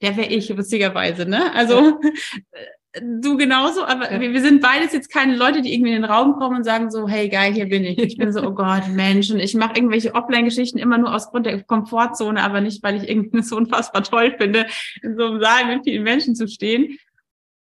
der 0.02 0.16
wäre 0.16 0.28
ich, 0.28 0.56
witzigerweise, 0.56 1.26
ne? 1.26 1.52
Also 1.54 2.00
du 3.02 3.36
genauso, 3.36 3.84
aber 3.84 4.12
ja. 4.12 4.20
wir, 4.20 4.32
wir, 4.32 4.40
sind 4.40 4.60
beides 4.60 4.92
jetzt 4.92 5.12
keine 5.12 5.36
Leute, 5.36 5.62
die 5.62 5.72
irgendwie 5.74 5.92
in 5.92 6.02
den 6.02 6.10
Raum 6.10 6.34
kommen 6.36 6.56
und 6.56 6.64
sagen 6.64 6.90
so, 6.90 7.08
hey 7.08 7.28
geil, 7.28 7.52
hier 7.52 7.68
bin 7.68 7.84
ich. 7.84 7.98
Ich 7.98 8.16
bin 8.16 8.32
so, 8.32 8.42
oh 8.42 8.52
Gott, 8.52 8.88
Menschen. 8.92 9.38
Ich 9.38 9.54
mache 9.54 9.76
irgendwelche 9.76 10.14
Offline-Geschichten 10.14 10.78
immer 10.78 10.98
nur 10.98 11.14
aus 11.14 11.30
Grund 11.30 11.46
der 11.46 11.62
Komfortzone, 11.62 12.42
aber 12.42 12.60
nicht, 12.60 12.82
weil 12.82 12.96
ich 12.96 13.08
irgendwie 13.08 13.42
so 13.42 13.56
unfassbar 13.56 14.02
toll 14.02 14.34
finde, 14.38 14.66
in 15.02 15.16
so 15.16 15.26
einem 15.26 15.40
Saal 15.40 15.66
mit 15.66 15.84
vielen 15.84 16.02
Menschen 16.02 16.34
zu 16.34 16.48
stehen. 16.48 16.98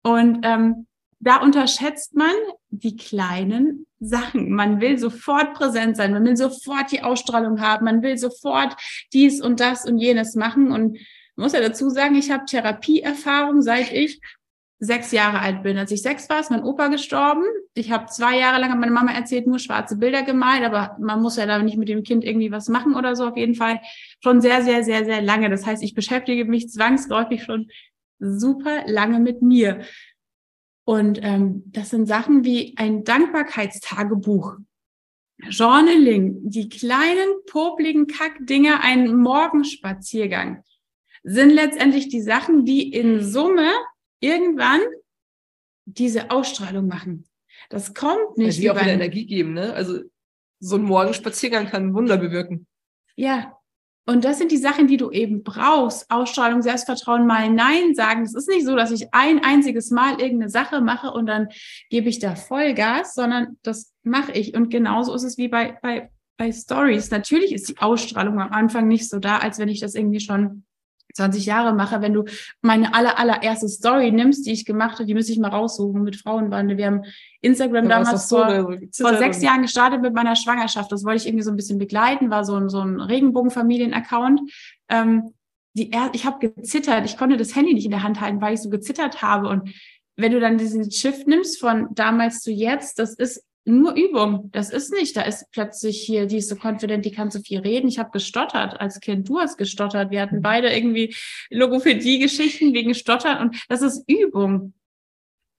Und 0.04 0.40
ähm, 0.44 0.88
da 1.20 1.38
unterschätzt 1.38 2.16
man 2.16 2.34
die 2.70 2.98
kleinen 2.98 3.86
Sachen. 4.00 4.52
Man 4.52 4.82
will 4.82 4.98
sofort 4.98 5.54
präsent 5.54 5.96
sein, 5.96 6.12
man 6.12 6.26
will 6.26 6.36
sofort 6.36 6.92
die 6.92 7.02
Ausstrahlung 7.02 7.62
haben, 7.62 7.86
man 7.86 8.02
will 8.02 8.18
sofort 8.18 8.76
dies 9.14 9.42
und 9.42 9.62
das 9.62 9.86
und 9.86 10.00
jenes 10.00 10.36
machen. 10.36 10.72
Und 10.72 10.98
muss 11.36 11.54
ja 11.54 11.62
dazu 11.62 11.90
sagen, 11.90 12.16
ich 12.16 12.30
habe 12.30 12.46
Therapieerfahrung, 12.46 13.62
seit 13.62 13.92
ich 13.92 14.20
sechs 14.84 15.12
Jahre 15.12 15.40
alt 15.40 15.64
bin. 15.64 15.78
Als 15.78 15.92
ich 15.92 16.02
sechs 16.02 16.30
war, 16.30 16.40
ist 16.40 16.52
mein 16.52 16.64
Opa 16.64 16.88
gestorben. 16.88 17.44
Ich 17.74 17.92
habe 17.92 18.08
zwei 18.08 18.38
Jahre 18.38 18.60
lang, 18.60 18.72
hat 18.72 18.80
meine 18.80 18.92
Mama 18.92 19.12
erzählt, 19.12 19.48
nur 19.48 19.60
schwarze 19.60 19.98
Bilder 19.98 20.24
gemalt, 20.24 20.64
aber 20.64 20.98
man 21.00 21.22
muss 21.22 21.38
ja 21.38 21.46
da 21.46 21.62
nicht 21.62 21.78
mit 21.78 21.90
dem 21.90 22.04
Kind 22.04 22.24
irgendwie 22.24 22.52
was 22.52 22.68
machen 22.68 22.96
oder 22.96 23.16
so. 23.16 23.28
Auf 23.28 23.38
jeden 23.38 23.56
Fall 23.56 23.80
schon 24.22 24.42
sehr, 24.42 24.62
sehr, 24.62 24.84
sehr, 24.84 25.06
sehr 25.06 25.22
lange. 25.22 25.50
Das 25.50 25.66
heißt, 25.66 25.84
ich 25.84 25.94
beschäftige 25.94 26.46
mich 26.46 26.70
zwangsläufig 26.70 27.44
schon 27.44 27.70
super 28.20 28.84
lange 28.88 29.20
mit 29.20 29.42
mir. 29.42 29.82
Und 30.86 31.20
ähm, 31.24 31.64
das 31.68 31.90
sind 31.90 32.08
Sachen 32.08 32.44
wie 32.44 32.76
ein 32.78 33.04
Dankbarkeitstagebuch, 33.04 34.58
Journaling, 35.50 36.38
die 36.44 36.70
kleinen, 36.70 37.30
popligen 37.48 38.08
Kackdinger, 38.08 38.82
ein 38.82 39.16
Morgenspaziergang 39.16 40.64
sind 41.24 41.52
letztendlich 41.52 42.10
die 42.10 42.22
Sachen, 42.22 42.66
die 42.66 42.92
in 42.92 43.24
Summe 43.24 43.72
irgendwann 44.24 44.82
diese 45.86 46.32
Ausstrahlung 46.32 46.88
machen. 46.88 47.26
Das 47.70 47.94
kommt 47.94 48.38
nicht. 48.38 48.48
Also 48.48 48.62
die 48.62 48.72
auch 48.72 48.80
wieder 48.80 48.94
Energie 48.94 49.26
geben, 49.26 49.54
ne? 49.54 49.74
Also 49.74 50.00
so 50.60 50.78
ein 50.78 50.84
Morgenspaziergang 50.84 51.68
kann 51.68 51.94
Wunder 51.94 52.18
bewirken. 52.18 52.68
Ja. 53.16 53.58
Und 54.06 54.26
das 54.26 54.38
sind 54.38 54.52
die 54.52 54.58
Sachen, 54.58 54.88
die 54.88 54.98
du 54.98 55.12
eben 55.12 55.44
brauchst. 55.44 56.12
Ausstrahlung, 56.12 56.62
Selbstvertrauen, 56.62 57.26
mal 57.26 57.50
Nein 57.50 57.96
sagen. 57.96 58.24
Es 58.24 58.34
ist 58.34 58.50
nicht 58.50 58.66
so, 58.66 58.76
dass 58.76 58.92
ich 58.92 59.14
ein 59.14 59.44
einziges 59.44 59.92
Mal 59.92 60.20
irgendeine 60.20 60.50
Sache 60.50 60.82
mache 60.82 61.12
und 61.12 61.26
dann 61.26 61.48
gebe 61.90 62.10
ich 62.10 62.20
da 62.20 62.36
Vollgas, 62.36 63.14
sondern 63.14 63.58
das 63.62 63.94
mache 64.04 64.34
ich. 64.34 64.56
Und 64.56 64.70
genauso 64.70 65.14
ist 65.14 65.24
es 65.24 65.38
wie 65.38 65.48
bei, 65.48 65.78
bei, 65.82 66.10
bei 66.38 66.52
Stories. 66.52 67.12
Natürlich 67.12 67.54
ist 67.54 67.70
die 67.70 67.78
Ausstrahlung 67.78 68.42
am 68.42 68.52
Anfang 68.52 68.90
nicht 68.90 69.10
so 69.10 69.20
da, 69.20 69.38
als 69.38 69.58
wenn 69.58 69.70
ich 69.70 69.80
das 69.80 69.96
irgendwie 69.96 70.20
schon 70.20 70.66
20 71.14 71.46
Jahre 71.46 71.74
mache, 71.74 72.02
wenn 72.02 72.14
du 72.14 72.26
meine 72.62 72.94
aller, 72.94 73.18
allererste 73.20 73.70
Story 73.70 74.12
nimmst, 74.12 74.46
die 74.46 74.52
ich 74.52 74.66
gemacht 74.66 74.94
habe, 74.94 75.06
die 75.06 75.14
müsste 75.14 75.32
ich 75.32 75.40
mal 75.40 75.50
raussuchen 75.50 76.04
mit 76.04 76.16
Frauenbande. 76.16 76.78
Wir 76.78 76.88
haben 76.88 77.04
Instagram 77.42 77.86
ja, 77.86 78.00
damals 78.00 78.30
so, 78.30 78.38
vor, 78.38 78.78
vor 78.92 79.18
sechs 79.18 79.42
Jahren 79.42 79.62
gestartet 79.62 80.02
mit 80.02 80.14
meiner 80.14 80.36
Schwangerschaft. 80.36 80.92
Das 80.92 81.04
wollte 81.04 81.22
ich 81.22 81.28
irgendwie 81.28 81.44
so 81.44 81.52
ein 81.52 81.58
bisschen 81.58 81.80
begleiten, 81.80 82.30
war 82.30 82.44
so 82.44 82.56
ein, 82.56 82.70
so 82.70 82.80
ein 82.80 83.00
Regenbogenfamilien-Account. 83.00 84.42
Ähm, 84.90 85.34
die, 85.76 85.92
ich 86.14 86.26
habe 86.26 86.48
gezittert, 86.48 87.06
ich 87.06 87.18
konnte 87.18 87.38
das 87.38 87.56
Handy 87.56 87.74
nicht 87.74 87.86
in 87.86 87.92
der 87.92 88.04
Hand 88.04 88.22
halten, 88.22 88.42
weil 88.42 88.54
ich 88.54 88.62
so 88.62 88.70
gezittert 88.70 89.22
habe. 89.22 89.50
Und 89.50 89.74
wenn 90.16 90.32
du 90.32 90.40
dann 90.40 90.58
diesen 90.58 90.92
Shift 90.92 91.28
nimmst 91.28 91.60
von 91.60 91.88
damals 91.94 92.42
zu 92.42 92.52
jetzt, 92.52 93.00
das 93.00 93.16
ist 93.16 93.44
nur 93.66 93.96
Übung. 93.96 94.50
Das 94.52 94.70
ist 94.70 94.92
nicht. 94.92 95.16
Da 95.16 95.22
ist 95.22 95.50
plötzlich 95.52 96.02
hier, 96.02 96.26
die 96.26 96.38
ist 96.38 96.50
so 96.50 96.56
confident, 96.56 97.06
die 97.06 97.12
kann 97.12 97.32
so 97.32 97.40
viel 97.40 97.60
reden. 97.60 97.88
Ich 97.88 98.00
habe 98.00 98.12
gestottert 98.12 98.80
als 98.80 99.00
Kind. 99.00 99.30
Du 99.30 99.40
hast 99.40 99.58
gestottert. 99.58 100.12
Wir 100.12 100.22
hatten 100.22 100.38
mhm. 100.38 100.42
beide 100.42 100.76
irgendwie 100.76 101.16
Logopädie-Geschichten 101.50 102.74
wegen 102.74 102.94
Stottern 102.94 103.42
und 103.42 103.66
das 103.70 103.82
ist 103.82 104.04
Übung. 104.10 104.74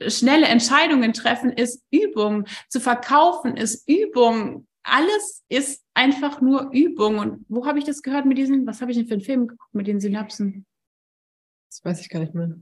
Schnelle 0.07 0.47
Entscheidungen 0.47 1.13
treffen 1.13 1.53
ist 1.53 1.83
Übung. 1.91 2.47
Zu 2.69 2.81
verkaufen 2.81 3.57
ist 3.57 3.89
Übung. 3.89 4.67
Alles 4.83 5.43
ist 5.49 5.83
einfach 5.95 6.41
nur 6.41 6.71
Übung. 6.73 7.19
Und 7.19 7.47
wo 7.49 7.67
habe 7.67 7.79
ich 7.79 7.85
das 7.85 8.03
gehört 8.03 8.27
mit 8.27 8.37
diesen, 8.37 8.67
was 8.67 8.83
habe 8.83 8.91
ich 8.91 8.99
denn 8.99 9.07
für 9.07 9.15
einen 9.15 9.23
Film 9.23 9.47
geguckt 9.47 9.75
mit 9.75 9.87
den 9.87 10.01
Synapsen? 10.01 10.67
Das 11.71 11.85
weiß 11.85 12.01
ich 12.01 12.09
gar 12.09 12.21
nicht 12.21 12.35
mehr. 12.35 12.55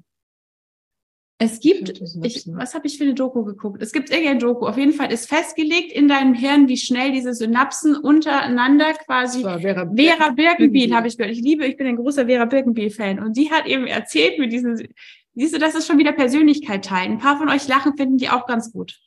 Es 1.45 1.59
gibt, 1.59 2.01
ich, 2.23 2.45
was 2.47 2.73
habe 2.73 2.87
ich 2.87 2.99
für 2.99 3.03
eine 3.03 3.15
Doku 3.15 3.43
geguckt? 3.43 3.83
Es 3.83 3.91
gibt 3.91 4.11
irgendeine 4.11 4.39
Doku. 4.39 4.65
Auf 4.65 4.79
jeden 4.79 4.93
Fall 4.93 5.11
ist 5.13 5.29
festgelegt 5.29 5.91
in 5.91 6.07
deinem 6.07 6.35
Hirn, 6.35 6.69
wie 6.69 6.77
schnell 6.77 7.11
diese 7.11 7.35
Synapsen 7.35 7.97
untereinander 7.97 8.93
quasi. 8.93 9.41
Vera, 9.41 9.59
Vera 9.59 10.31
Birkenbiel 10.31 10.95
habe 10.95 11.09
ich 11.09 11.19
gehört. 11.19 11.35
Ich 11.35 11.43
liebe, 11.43 11.67
ich 11.67 11.77
bin 11.77 11.89
ein 11.89 11.97
großer 11.97 12.27
Vera 12.27 12.45
Birkenbiel-Fan. 12.45 13.19
Und 13.19 13.37
die 13.37 13.51
hat 13.51 13.67
eben 13.67 13.89
erzählt 13.89 14.39
mit 14.39 14.53
diesen, 14.53 14.87
siehst 15.35 15.53
du, 15.53 15.59
das 15.59 15.75
ist 15.75 15.89
schon 15.89 15.99
wieder 15.99 16.13
Persönlichkeit 16.13 16.85
teilen. 16.85 17.15
Ein 17.15 17.19
paar 17.19 17.39
von 17.39 17.49
euch 17.49 17.67
lachen, 17.67 17.97
finden 17.97 18.19
die 18.19 18.29
auch 18.29 18.47
ganz 18.47 18.71
gut. 18.71 19.01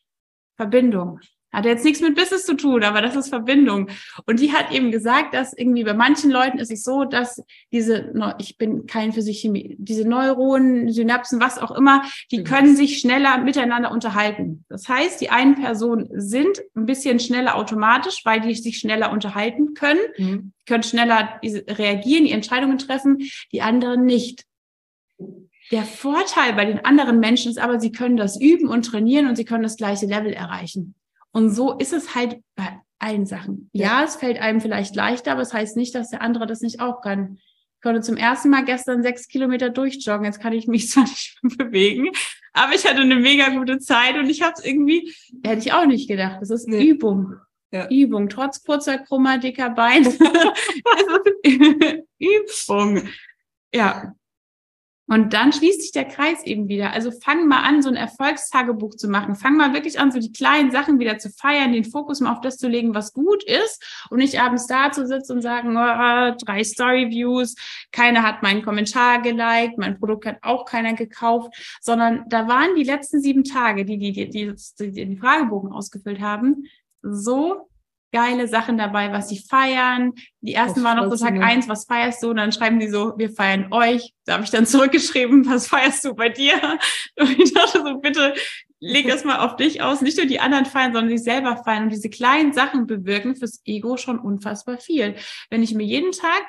Verbindung. 0.58 1.22
Hat 1.56 1.64
jetzt 1.64 1.86
nichts 1.86 2.02
mit 2.02 2.16
Business 2.16 2.46
zu 2.46 2.56
tun, 2.56 2.84
aber 2.84 3.02
das 3.02 3.16
ist 3.16 3.30
Verbindung. 3.30 3.88
Und 4.26 4.42
die 4.42 4.52
hat 4.52 4.74
eben 4.74 4.92
gesagt, 4.92 5.34
dass 5.34 5.54
irgendwie 5.54 5.86
bei 5.86 5.94
manchen 5.94 6.30
Leuten 6.30 6.60
ist 6.60 6.70
es 6.70 6.84
so, 6.84 7.06
dass 7.06 7.42
diese, 7.72 8.14
ich 8.40 8.58
bin 8.58 8.88
kein 8.88 9.14
für 9.14 9.22
sich 9.22 9.40
Chemie, 9.40 9.78
diese 9.80 10.06
Neuronen, 10.06 10.92
Synapsen, 10.92 11.40
was 11.40 11.58
auch 11.58 11.72
immer, 11.72 12.04
die 12.30 12.44
können 12.44 12.76
sich 12.76 13.00
schneller 13.00 13.38
miteinander 13.38 13.92
unterhalten. 13.92 14.66
Das 14.68 14.90
heißt, 14.90 15.22
die 15.22 15.30
einen 15.30 15.56
Personen 15.56 16.10
sind 16.12 16.62
ein 16.76 16.86
bisschen 16.86 17.22
schneller 17.22 17.56
automatisch, 17.56 18.26
weil 18.26 18.42
die 18.42 18.54
sich 18.54 18.78
schneller 18.78 19.14
unterhalten 19.14 19.76
können, 19.76 20.02
mhm. 20.18 20.52
können 20.66 20.84
schneller 20.84 21.40
reagieren, 21.42 22.26
die 22.26 22.34
Entscheidungen 22.34 22.80
treffen, 22.80 23.20
die 23.54 23.62
anderen 23.62 24.04
nicht. 24.04 24.44
Der 25.72 25.84
Vorteil 25.84 26.52
bei 26.54 26.66
den 26.66 26.84
anderen 26.84 27.22
Menschen 27.22 27.50
ist 27.50 27.60
aber, 27.60 27.80
sie 27.80 27.94
können 27.94 28.18
das 28.18 28.40
üben 28.40 28.68
und 28.68 28.84
trainieren 28.84 29.28
und 29.28 29.38
sie 29.38 29.46
können 29.46 29.64
das 29.64 29.78
gleiche 29.78 30.06
Level 30.06 30.34
erreichen. 30.34 30.96
Und 31.36 31.50
so 31.50 31.74
ist 31.74 31.92
es 31.92 32.16
halt 32.16 32.40
bei 32.56 32.80
allen 32.98 33.26
Sachen. 33.26 33.70
Ja, 33.74 34.00
ja, 34.00 34.04
es 34.06 34.16
fällt 34.16 34.40
einem 34.40 34.62
vielleicht 34.62 34.96
leichter, 34.96 35.34
aber 35.34 35.42
es 35.42 35.50
das 35.50 35.60
heißt 35.60 35.76
nicht, 35.76 35.94
dass 35.94 36.10
der 36.10 36.22
andere 36.22 36.48
das 36.48 36.62
nicht 36.62 36.80
auch 36.80 37.02
kann. 37.02 37.40
Ich 37.76 37.82
konnte 37.82 38.00
zum 38.00 38.16
ersten 38.16 38.50
Mal 38.50 38.64
gestern 38.64 39.04
sechs 39.04 39.28
Kilometer 39.28 39.70
durchjoggen. 39.70 40.24
Jetzt 40.24 40.40
kann 40.40 40.54
ich 40.54 40.68
mich 40.68 40.90
zwar 40.92 41.04
nicht 41.04 41.38
bewegen, 41.58 42.10
aber 42.54 42.74
ich 42.74 42.86
hatte 42.86 43.02
eine 43.02 43.18
mega 43.18 43.50
gute 43.50 43.80
Zeit 43.80 44.16
und 44.16 44.30
ich 44.30 44.44
habe 44.44 44.54
es 44.58 44.64
irgendwie, 44.64 45.14
hätte 45.44 45.60
ich 45.60 45.74
auch 45.74 45.86
nicht 45.86 46.08
gedacht. 46.08 46.38
Das 46.40 46.52
ist 46.52 46.70
nee. 46.70 46.86
Übung. 46.86 47.34
Ja. 47.70 47.90
Übung, 47.90 48.30
trotz 48.30 48.64
kurzer, 48.64 49.00
krummer, 49.00 49.38
dicker 49.38 49.72
Beine. 49.72 50.08
Übung. 52.18 53.10
Ja, 53.74 54.16
und 55.08 55.34
dann 55.34 55.54
schließt 55.54 55.82
sich 55.82 55.92
der 55.92 56.06
Kreis 56.06 56.44
eben 56.44 56.68
wieder. 56.68 56.92
Also 56.92 57.12
fang 57.12 57.48
mal 57.48 57.62
an, 57.62 57.84
so 57.84 57.90
ein 57.90 57.96
Erfolgstagebuch 57.96 58.96
zu 58.96 59.08
machen. 59.08 59.36
Fang 59.36 59.56
mal 59.56 59.74
wirklich 59.74 60.00
an, 60.00 60.12
so 60.12 60.20
die 60.20 60.32
kleinen 60.32 60.72
Sachen 60.72 60.98
wieder 60.98 61.20
zu 61.20 61.30
feiern, 61.30 61.74
den 61.74 61.84
Fokus 61.84 62.22
mal 62.22 62.32
auf 62.32 62.42
das 62.42 62.58
zu 62.58 62.68
legen, 62.68 62.96
was 62.96 63.14
gut 63.14 63.44
ist 63.44 64.08
und 64.10 64.18
nicht 64.18 64.40
abends 64.42 64.66
da 64.66 64.92
zu 64.92 65.06
sitzen 65.06 65.34
und 65.34 65.42
sagen, 65.44 65.78
oh, 65.78 66.36
drei 66.44 66.64
Story-Views, 66.64 67.56
keiner 67.92 68.24
hat 68.24 68.42
meinen 68.42 68.64
Kommentar 68.64 69.22
geliked, 69.22 69.78
mein 69.78 70.00
Produkt 70.00 70.26
hat 70.26 70.38
auch 70.42 70.66
keiner 70.66 70.94
gekauft, 70.94 71.54
sondern 71.82 72.26
da 72.30 72.48
waren 72.48 72.76
die 72.76 72.84
letzten 72.84 73.22
sieben 73.22 73.44
Tage, 73.44 73.86
die 73.86 74.00
die, 74.00 74.12
die, 74.12 74.30
die, 74.30 74.56
die 74.80 74.92
den 74.92 75.18
Fragebogen 75.18 75.72
ausgefüllt 75.72 76.20
haben, 76.20 76.66
so 77.04 77.70
geile 78.12 78.48
Sachen 78.48 78.78
dabei, 78.78 79.12
was 79.12 79.30
sie 79.30 79.40
feiern. 79.40 80.14
Die 80.42 80.54
ersten 80.54 80.84
waren 80.84 80.98
noch 80.98 81.14
so 81.14 81.24
Tag 81.24 81.42
eins, 81.42 81.68
was 81.68 81.86
feierst 81.86 82.24
du? 82.24 82.30
Und 82.30 82.38
dann 82.38 82.52
schreiben 82.52 82.80
die 82.80 82.88
so, 82.88 83.14
wir 83.18 83.30
feiern 83.30 83.68
euch. 83.72 84.14
Da 84.26 84.34
habe 84.34 84.44
ich 84.44 84.52
dann 84.52 84.66
zurückgeschrieben, 84.66 85.46
was 85.48 85.68
feierst 85.68 86.06
du 86.06 86.14
bei 86.14 86.30
dir? 86.30 86.56
Und 87.20 87.40
ich 87.40 87.54
dachte 87.54 87.84
so, 87.84 88.00
bitte 88.00 88.34
leg 88.80 89.08
das 89.08 89.24
mal 89.24 89.40
auf 89.40 89.56
dich 89.56 89.82
aus. 89.82 90.02
Nicht 90.02 90.18
nur 90.18 90.28
die 90.28 90.40
anderen 90.40 90.66
feiern, 90.66 90.94
sondern 90.94 91.10
sich 91.10 91.24
selber 91.24 91.58
feiern. 91.58 91.84
Und 91.84 91.90
diese 91.90 92.10
kleinen 92.10 92.54
Sachen 92.54 92.88
bewirken 92.88 93.36
fürs 93.36 93.62
Ego 93.66 93.98
schon 93.98 94.20
unfassbar 94.20 94.78
viel. 94.78 95.16
Wenn 95.50 95.64
ich 95.64 95.74
mir 95.74 95.86
jeden 95.86 96.12
Tag 96.12 96.44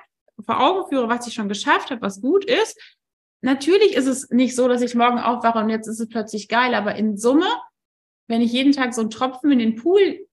vor 0.44 0.60
Augen 0.60 0.88
führe, 0.88 1.08
was 1.08 1.26
ich 1.26 1.34
schon 1.34 1.48
geschafft 1.48 1.90
habe, 1.90 2.02
was 2.02 2.20
gut 2.20 2.44
ist, 2.44 2.78
natürlich 3.40 3.94
ist 3.94 4.06
es 4.06 4.30
nicht 4.30 4.54
so, 4.54 4.68
dass 4.68 4.82
ich 4.82 4.94
morgen 4.94 5.18
aufwache 5.18 5.58
und 5.58 5.70
jetzt 5.70 5.86
ist 5.86 6.00
es 6.00 6.08
plötzlich 6.08 6.48
geil, 6.48 6.75
aber 6.75 6.96
in 6.96 7.16
Summe, 7.16 7.48
wenn 8.28 8.42
ich 8.42 8.52
jeden 8.52 8.72
Tag 8.72 8.92
so 8.92 9.00
einen 9.00 9.10
Tropfen 9.10 9.52
in 9.52 9.58
den 9.58 9.76
Pool 9.76 10.26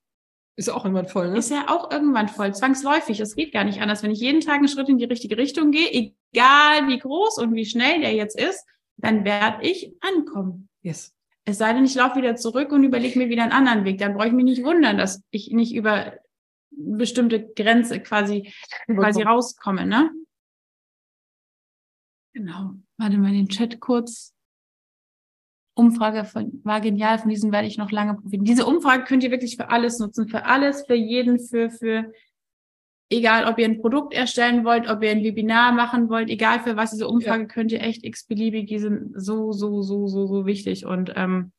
ist 0.56 0.70
auch 0.70 0.86
irgendwann 0.86 1.08
voll, 1.08 1.32
ne? 1.32 1.38
Ist 1.38 1.50
ja 1.50 1.70
auch 1.70 1.92
irgendwann 1.92 2.28
voll, 2.30 2.54
zwangsläufig. 2.54 3.20
Es 3.20 3.36
geht 3.36 3.54
gar 3.54 3.64
nicht 3.64 3.82
anders. 3.82 4.04
Wenn 4.04 4.12
ich 4.12 4.20
jeden 4.20 4.42
Tag 4.42 4.56
einen 4.56 4.68
Schritt 4.68 4.90
in 4.90 4.98
die 4.98 5.06
richtige 5.06 5.38
Richtung 5.38 5.72
gehe, 5.72 5.90
egal 5.92 6.88
wie 6.88 7.00
groß 7.00 7.40
und 7.40 7.56
wie 7.56 7.66
schnell 7.66 8.02
der 8.02 8.14
jetzt 8.14 8.40
ist, 8.40 8.66
dann 8.98 9.26
werde 9.26 9.68
ich 9.68 9.94
ankommen. 10.02 10.70
Yes. 10.82 11.14
Es 11.46 11.58
sei 11.58 11.74
denn, 11.74 11.86
ich 11.86 11.96
laufe 11.96 12.18
wieder 12.18 12.36
zurück 12.36 12.72
und 12.72 12.84
überlege 12.84 13.20
mir 13.20 13.30
wieder 13.30 13.44
einen 13.44 13.52
anderen 13.52 13.84
Weg. 13.84 13.98
Dann 13.98 14.14
brauche 14.14 14.28
ich 14.28 14.34
mich 14.34 14.46
nicht 14.46 14.64
wundern, 14.64 14.98
dass 14.98 15.24
ich 15.32 15.52
nicht 15.52 15.74
über 15.74 16.14
bestimmte 16.72 17.52
Grenze 17.54 18.00
quasi, 18.00 18.54
quasi 18.88 19.24
rauskomme, 19.24 19.86
ne? 19.86 20.12
Genau. 22.34 22.74
Warte 22.98 23.18
mal 23.18 23.32
den 23.32 23.50
Chat 23.50 23.80
kurz. 23.80 24.33
Umfrage 25.76 26.26
von, 26.26 26.62
war 26.64 26.82
genial, 26.82 27.18
von 27.18 27.30
diesem 27.30 27.52
werde 27.52 27.68
ich 27.68 27.78
noch 27.78 27.92
lange 27.92 28.14
profitieren. 28.16 28.46
Diese 28.46 28.66
Umfrage 28.66 29.04
könnt 29.04 29.24
ihr 29.24 29.32
wirklich 29.32 29.58
für 29.58 29.70
alles 29.70 30.00
nutzen, 30.00 30.28
für 30.28 30.46
alles, 30.46 30.86
für 30.86 30.96
jeden, 30.96 31.40
für, 31.40 31.70
für, 31.70 32.12
egal 33.10 33.46
ob 33.46 33.58
ihr 33.58 33.66
ein 33.66 33.82
Produkt 33.82 34.14
erstellen 34.14 34.66
wollt, 34.66 34.88
ob 34.88 35.02
ihr 35.04 35.12
ein 35.12 35.24
Webinar 35.24 35.72
machen 35.72 36.10
wollt, 36.10 36.30
egal 36.30 36.60
für 36.60 36.76
was, 36.76 36.92
diese 36.92 37.08
Umfrage 37.08 37.44
ja. 37.44 37.48
könnt 37.48 37.72
ihr 37.72 37.82
echt 37.82 38.04
x-beliebig, 38.04 38.68
die 38.68 38.80
sind 38.80 39.14
so, 39.16 39.52
so, 39.52 39.82
so, 39.82 40.08
so, 40.08 40.28
so 40.28 40.46
wichtig 40.46 40.86
und, 40.86 41.14
ähm, 41.16 41.52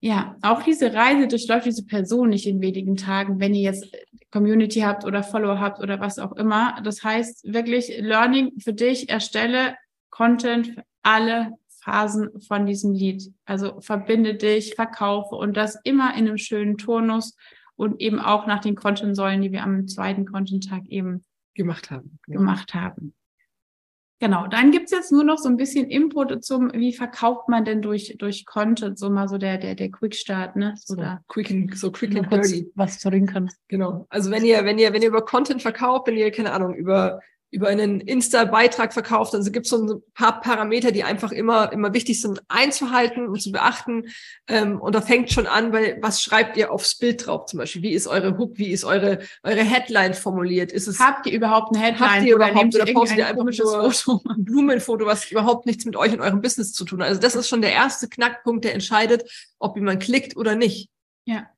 ja, 0.00 0.36
auch 0.42 0.62
diese 0.62 0.94
Reise 0.94 1.26
durchläuft 1.26 1.66
diese 1.66 1.84
Person 1.84 2.28
nicht 2.28 2.46
in 2.46 2.60
wenigen 2.60 2.96
Tagen, 2.96 3.40
wenn 3.40 3.52
ihr 3.52 3.62
jetzt 3.62 3.92
Community 4.30 4.80
habt 4.80 5.04
oder 5.04 5.24
Follower 5.24 5.58
habt 5.58 5.80
oder 5.80 5.98
was 5.98 6.20
auch 6.20 6.32
immer. 6.36 6.80
Das 6.84 7.02
heißt 7.02 7.52
wirklich 7.52 7.98
Learning 7.98 8.52
für 8.60 8.72
dich, 8.72 9.08
erstelle 9.08 9.74
Content 10.10 10.68
für 10.68 10.84
alle 11.02 11.52
Phasen 11.88 12.40
von 12.40 12.66
diesem 12.66 12.92
Lied. 12.92 13.32
Also 13.46 13.80
verbinde 13.80 14.34
dich, 14.34 14.74
verkaufe 14.74 15.34
und 15.34 15.56
das 15.56 15.78
immer 15.84 16.12
in 16.14 16.28
einem 16.28 16.38
schönen 16.38 16.76
Turnus 16.76 17.34
und 17.76 18.00
eben 18.00 18.20
auch 18.20 18.46
nach 18.46 18.60
den 18.60 18.74
Content-Säulen, 18.74 19.40
die 19.40 19.52
wir 19.52 19.62
am 19.62 19.88
zweiten 19.88 20.26
Content-Tag 20.26 20.86
eben 20.88 21.24
gemacht 21.54 21.90
haben. 21.90 22.18
Genau. 22.26 22.40
Gemacht 22.40 22.74
haben. 22.74 23.14
Genau, 24.20 24.48
dann 24.48 24.72
gibt's 24.72 24.90
jetzt 24.90 25.12
nur 25.12 25.22
noch 25.22 25.38
so 25.38 25.48
ein 25.48 25.56
bisschen 25.56 25.88
Input 25.88 26.44
zum, 26.44 26.72
wie 26.72 26.92
verkauft 26.92 27.48
man 27.48 27.64
denn 27.64 27.80
durch, 27.82 28.16
durch 28.18 28.44
Content, 28.44 28.98
so 28.98 29.10
mal 29.10 29.28
so 29.28 29.38
der, 29.38 29.58
der, 29.58 29.76
der 29.76 29.90
Quick-Start, 29.90 30.56
ne? 30.56 30.74
So, 30.76 30.94
so 30.94 31.00
da. 31.00 31.22
quick 31.28 31.52
and, 31.52 31.78
so 31.78 31.92
quick 31.92 32.16
and 32.16 32.30
dirty. 32.30 32.70
Was 32.74 33.00
kann. 33.00 33.48
Genau. 33.68 34.06
Also 34.10 34.32
wenn 34.32 34.44
ihr, 34.44 34.64
wenn 34.64 34.78
ihr, 34.78 34.92
wenn 34.92 35.02
ihr 35.02 35.08
über 35.08 35.24
Content 35.24 35.62
verkauft, 35.62 36.08
wenn 36.08 36.16
ihr, 36.16 36.32
keine 36.32 36.52
Ahnung, 36.52 36.74
über 36.74 37.20
über 37.50 37.68
einen 37.68 38.00
Insta-Beitrag 38.00 38.92
verkauft. 38.92 39.34
Also 39.34 39.50
gibt 39.50 39.66
es 39.66 39.70
so 39.70 39.82
ein 39.82 40.02
paar 40.12 40.40
Parameter, 40.40 40.92
die 40.92 41.02
einfach 41.02 41.32
immer, 41.32 41.72
immer 41.72 41.94
wichtig 41.94 42.20
sind 42.20 42.42
einzuhalten 42.48 43.26
und 43.26 43.40
zu 43.40 43.52
beachten. 43.52 44.08
Ähm, 44.48 44.78
und 44.80 44.94
da 44.94 45.00
fängt 45.00 45.32
schon 45.32 45.46
an, 45.46 45.72
weil 45.72 45.98
was 46.02 46.22
schreibt 46.22 46.58
ihr 46.58 46.70
aufs 46.70 46.98
Bild 46.98 47.26
drauf 47.26 47.46
zum 47.46 47.58
Beispiel? 47.58 47.82
Wie 47.82 47.92
ist 47.92 48.06
eure 48.06 48.36
Hook? 48.36 48.58
Wie 48.58 48.70
ist 48.70 48.84
eure, 48.84 49.20
eure 49.42 49.62
Headline 49.62 50.12
formuliert? 50.12 50.72
Ist 50.72 50.88
es, 50.88 51.00
habt 51.00 51.26
ihr 51.26 51.32
überhaupt 51.32 51.74
eine 51.74 51.84
Headline? 51.84 52.10
Habt 52.10 52.22
ihr 52.24 52.34
überhaupt 52.34 52.74
oder, 52.74 52.84
oder 52.84 52.92
postet 52.92 53.18
ihr 53.18 53.26
einfach 53.26 53.44
nur 53.44 53.92
Foto? 53.92 54.20
ein 54.28 54.44
Blumenfoto, 54.44 55.06
was 55.06 55.30
überhaupt 55.30 55.64
nichts 55.64 55.86
mit 55.86 55.96
euch 55.96 56.12
und 56.12 56.20
eurem 56.20 56.42
Business 56.42 56.72
zu 56.72 56.84
tun 56.84 57.00
hat? 57.00 57.08
Also 57.08 57.20
das 57.20 57.34
ist 57.34 57.48
schon 57.48 57.62
der 57.62 57.72
erste 57.72 58.08
Knackpunkt, 58.08 58.64
der 58.64 58.74
entscheidet, 58.74 59.24
ob 59.58 59.76
jemand 59.76 60.02
klickt 60.02 60.36
oder 60.36 60.54
nicht. 60.54 60.90
Ja. 61.24 61.48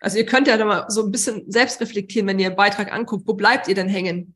Also 0.00 0.18
ihr 0.18 0.26
könnt 0.26 0.46
ja 0.46 0.56
da 0.56 0.64
mal 0.64 0.84
so 0.88 1.04
ein 1.04 1.10
bisschen 1.10 1.50
selbst 1.50 1.80
reflektieren, 1.80 2.26
wenn 2.28 2.38
ihr 2.38 2.46
einen 2.46 2.56
Beitrag 2.56 2.92
anguckt. 2.92 3.26
Wo 3.26 3.34
bleibt 3.34 3.68
ihr 3.68 3.74
denn 3.74 3.88
hängen? 3.88 4.35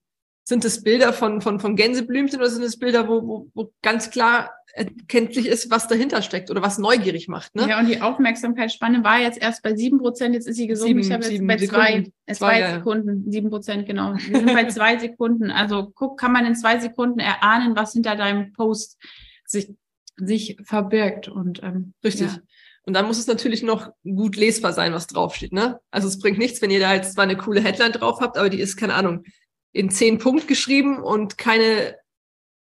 Sind 0.50 0.64
es 0.64 0.82
Bilder 0.82 1.12
von, 1.12 1.40
von, 1.40 1.60
von 1.60 1.76
Gänseblümchen 1.76 2.40
oder 2.40 2.50
sind 2.50 2.64
es 2.64 2.76
Bilder, 2.76 3.06
wo, 3.06 3.22
wo, 3.24 3.50
wo 3.54 3.72
ganz 3.82 4.10
klar 4.10 4.50
erkenntlich 4.72 5.46
ist, 5.46 5.70
was 5.70 5.86
dahinter 5.86 6.22
steckt 6.22 6.50
oder 6.50 6.60
was 6.60 6.76
neugierig 6.76 7.28
macht? 7.28 7.54
Ne? 7.54 7.68
Ja, 7.68 7.78
und 7.78 7.86
die 7.86 8.00
Aufmerksamkeitsspanne 8.00 9.04
war 9.04 9.20
jetzt 9.20 9.40
erst 9.40 9.62
bei 9.62 9.76
sieben 9.76 10.00
Prozent, 10.00 10.34
jetzt 10.34 10.48
ist 10.48 10.56
sie 10.56 10.66
gesunken. 10.66 10.98
ich 10.98 11.12
habe 11.12 11.24
jetzt 11.24 11.46
bei 11.46 11.56
zwei, 11.56 11.92
äh, 12.26 12.34
zwei, 12.34 12.34
zwei 12.34 12.72
Sekunden, 12.72 13.30
sieben 13.30 13.48
Prozent, 13.48 13.86
genau. 13.86 14.14
Wir 14.14 14.38
sind 14.38 14.52
bei 14.52 14.64
zwei 14.68 14.98
Sekunden. 14.98 15.52
Also 15.52 15.92
guck, 15.94 16.18
kann 16.18 16.32
man 16.32 16.44
in 16.44 16.56
zwei 16.56 16.80
Sekunden 16.80 17.20
erahnen, 17.20 17.76
was 17.76 17.92
hinter 17.92 18.16
deinem 18.16 18.52
Post 18.52 18.98
sich, 19.46 19.72
sich 20.16 20.56
verbirgt. 20.64 21.28
Und 21.28 21.62
ähm, 21.62 21.94
richtig. 22.02 22.26
Ja. 22.26 22.38
Und 22.86 22.94
dann 22.94 23.06
muss 23.06 23.20
es 23.20 23.28
natürlich 23.28 23.62
noch 23.62 23.92
gut 24.02 24.34
lesbar 24.34 24.72
sein, 24.72 24.92
was 24.92 25.06
draufsteht. 25.06 25.52
Ne? 25.52 25.78
Also 25.92 26.08
es 26.08 26.18
bringt 26.18 26.38
nichts, 26.38 26.60
wenn 26.60 26.72
ihr 26.72 26.80
da 26.80 26.92
jetzt 26.92 27.12
zwar 27.12 27.22
eine 27.22 27.36
coole 27.36 27.60
Headline 27.60 27.92
drauf 27.92 28.18
habt, 28.20 28.36
aber 28.36 28.50
die 28.50 28.58
ist, 28.58 28.76
keine 28.76 28.94
Ahnung, 28.94 29.22
in 29.72 29.90
zehn 29.90 30.18
Punkt 30.18 30.48
geschrieben 30.48 31.02
und 31.02 31.38
keine 31.38 31.96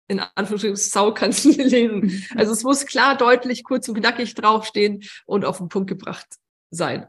in 0.08 0.20
Anführungsstrichen 0.20 0.76
Sau 0.76 1.12
kannst 1.12 1.44
du 1.44 1.50
lesen. 1.62 2.00
Mhm. 2.00 2.24
Also 2.36 2.52
es 2.52 2.62
muss 2.62 2.86
klar, 2.86 3.16
deutlich, 3.16 3.64
kurz 3.64 3.88
und 3.88 3.98
knackig 3.98 4.34
draufstehen 4.34 5.02
und 5.26 5.44
auf 5.44 5.58
den 5.58 5.68
Punkt 5.68 5.88
gebracht 5.88 6.26
sein. 6.70 7.06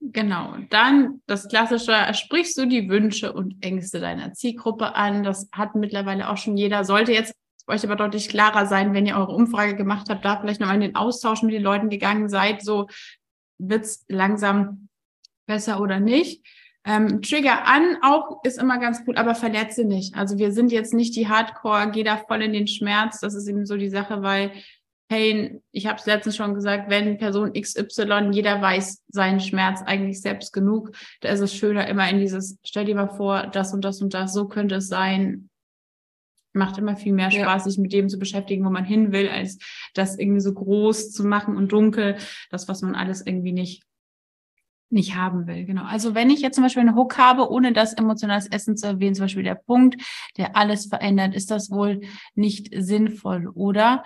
Genau. 0.00 0.56
Dann 0.68 1.22
das 1.26 1.48
klassische, 1.48 1.94
sprichst 2.12 2.58
du 2.58 2.66
die 2.66 2.88
Wünsche 2.90 3.32
und 3.32 3.62
Ängste 3.62 4.00
deiner 4.00 4.34
Zielgruppe 4.34 4.94
an. 4.94 5.22
Das 5.22 5.48
hat 5.52 5.74
mittlerweile 5.74 6.28
auch 6.28 6.36
schon 6.36 6.56
jeder. 6.56 6.84
Sollte 6.84 7.12
jetzt 7.12 7.34
euch 7.66 7.84
aber 7.84 7.96
deutlich 7.96 8.28
klarer 8.28 8.66
sein, 8.66 8.92
wenn 8.92 9.06
ihr 9.06 9.16
eure 9.16 9.32
Umfrage 9.32 9.74
gemacht 9.74 10.08
habt, 10.08 10.24
da 10.24 10.38
vielleicht 10.38 10.60
noch 10.60 10.72
in 10.72 10.80
den 10.80 10.94
Austausch 10.94 11.42
mit 11.42 11.54
den 11.54 11.62
Leuten 11.62 11.88
gegangen 11.88 12.28
seid. 12.28 12.62
So 12.62 12.88
wird's 13.58 14.04
langsam 14.08 14.88
besser 15.46 15.80
oder 15.80 15.98
nicht. 15.98 16.46
Ähm, 16.86 17.20
Trigger 17.20 17.66
an 17.66 17.98
auch 18.02 18.44
ist 18.44 18.58
immer 18.58 18.78
ganz 18.78 19.04
gut, 19.04 19.16
aber 19.16 19.34
verletze 19.34 19.84
nicht. 19.84 20.14
Also 20.14 20.38
wir 20.38 20.52
sind 20.52 20.70
jetzt 20.70 20.94
nicht 20.94 21.16
die 21.16 21.28
Hardcore, 21.28 21.90
geh 21.90 22.04
da 22.04 22.16
voll 22.16 22.42
in 22.42 22.52
den 22.52 22.68
Schmerz. 22.68 23.18
Das 23.18 23.34
ist 23.34 23.48
eben 23.48 23.66
so 23.66 23.76
die 23.76 23.88
Sache, 23.88 24.22
weil 24.22 24.52
Pain, 25.08 25.62
ich 25.72 25.86
habe 25.86 25.98
es 25.98 26.06
letztens 26.06 26.36
schon 26.36 26.54
gesagt, 26.54 26.88
wenn 26.88 27.18
Person 27.18 27.52
XY, 27.52 28.30
jeder 28.32 28.62
weiß 28.62 29.04
seinen 29.08 29.40
Schmerz 29.40 29.82
eigentlich 29.82 30.20
selbst 30.20 30.52
genug, 30.52 30.92
da 31.20 31.28
ist 31.30 31.40
es 31.40 31.54
schöner 31.54 31.88
immer 31.88 32.08
in 32.08 32.20
dieses, 32.20 32.58
stell 32.64 32.84
dir 32.84 32.94
mal 32.94 33.08
vor, 33.08 33.48
das 33.48 33.72
und 33.72 33.84
das 33.84 34.00
und 34.00 34.14
das, 34.14 34.32
so 34.32 34.46
könnte 34.46 34.76
es 34.76 34.88
sein. 34.88 35.48
Macht 36.52 36.78
immer 36.78 36.96
viel 36.96 37.12
mehr 37.12 37.30
Spaß, 37.30 37.64
ja. 37.64 37.70
sich 37.70 37.78
mit 37.78 37.92
dem 37.92 38.08
zu 38.08 38.18
beschäftigen, 38.18 38.64
wo 38.64 38.70
man 38.70 38.84
hin 38.84 39.12
will, 39.12 39.28
als 39.28 39.58
das 39.94 40.18
irgendwie 40.18 40.40
so 40.40 40.54
groß 40.54 41.12
zu 41.12 41.24
machen 41.24 41.56
und 41.56 41.70
dunkel, 41.70 42.16
das, 42.50 42.68
was 42.68 42.82
man 42.82 42.94
alles 42.94 43.26
irgendwie 43.26 43.52
nicht 43.52 43.82
nicht 44.90 45.16
haben 45.16 45.46
will. 45.46 45.64
Genau. 45.64 45.84
Also 45.84 46.14
wenn 46.14 46.30
ich 46.30 46.40
jetzt 46.40 46.54
zum 46.54 46.64
Beispiel 46.64 46.82
einen 46.82 46.96
Hook 46.96 47.18
habe, 47.18 47.50
ohne 47.50 47.72
das 47.72 47.92
emotionales 47.92 48.46
Essen 48.46 48.76
zu 48.76 48.86
erwähnen, 48.86 49.14
zum 49.14 49.24
Beispiel 49.24 49.42
der 49.42 49.56
Punkt, 49.56 50.00
der 50.36 50.56
alles 50.56 50.86
verändert, 50.86 51.34
ist 51.34 51.50
das 51.50 51.70
wohl 51.70 52.02
nicht 52.34 52.68
sinnvoll, 52.72 53.48
oder? 53.48 54.04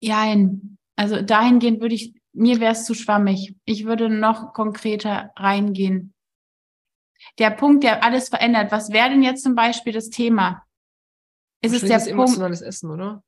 Jein. 0.00 0.78
Also 0.96 1.22
dahingehend 1.22 1.80
würde 1.80 1.94
ich, 1.94 2.14
mir 2.32 2.60
wäre 2.60 2.72
es 2.72 2.84
zu 2.84 2.94
schwammig. 2.94 3.54
Ich 3.64 3.86
würde 3.86 4.08
noch 4.08 4.52
konkreter 4.52 5.32
reingehen. 5.36 6.12
Der 7.38 7.50
Punkt, 7.50 7.84
der 7.84 8.04
alles 8.04 8.28
verändert, 8.28 8.70
was 8.70 8.90
wäre 8.90 9.08
denn 9.08 9.22
jetzt 9.22 9.42
zum 9.42 9.54
Beispiel 9.54 9.92
das 9.92 10.10
Thema? 10.10 10.62
Ist 11.62 11.74
es 11.74 11.80
der 11.80 11.96
Punkt? 11.96 12.08
emotionales 12.08 12.60
Essen, 12.60 12.90
oder? 12.90 13.22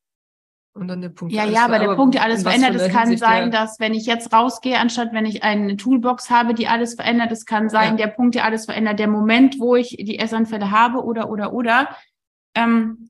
Und 0.76 0.88
dann 0.88 1.00
der 1.00 1.08
Punkt. 1.08 1.32
Ja, 1.32 1.46
ja, 1.46 1.64
aber 1.64 1.78
der 1.78 1.94
Punkt, 1.94 2.14
der 2.14 2.22
alles 2.22 2.42
verändert, 2.42 2.74
es 2.74 2.92
kann 2.92 3.08
Hinsicht 3.08 3.20
sein, 3.20 3.50
dass 3.50 3.80
wenn 3.80 3.94
ich 3.94 4.04
jetzt 4.04 4.30
rausgehe, 4.32 4.78
anstatt 4.78 5.14
wenn 5.14 5.24
ich 5.24 5.42
eine 5.42 5.76
Toolbox 5.78 6.28
habe, 6.28 6.52
die 6.52 6.68
alles 6.68 6.94
verändert, 6.94 7.32
es 7.32 7.46
kann 7.46 7.70
sein, 7.70 7.96
ja. 7.96 8.06
der 8.06 8.12
Punkt, 8.12 8.34
der 8.34 8.44
alles 8.44 8.66
verändert, 8.66 8.98
der 8.98 9.08
Moment, 9.08 9.58
wo 9.58 9.74
ich 9.74 9.96
die 9.98 10.18
Essanfälle 10.18 10.70
habe 10.70 11.02
oder, 11.02 11.30
oder, 11.30 11.54
oder. 11.54 11.96
Ähm, 12.54 13.08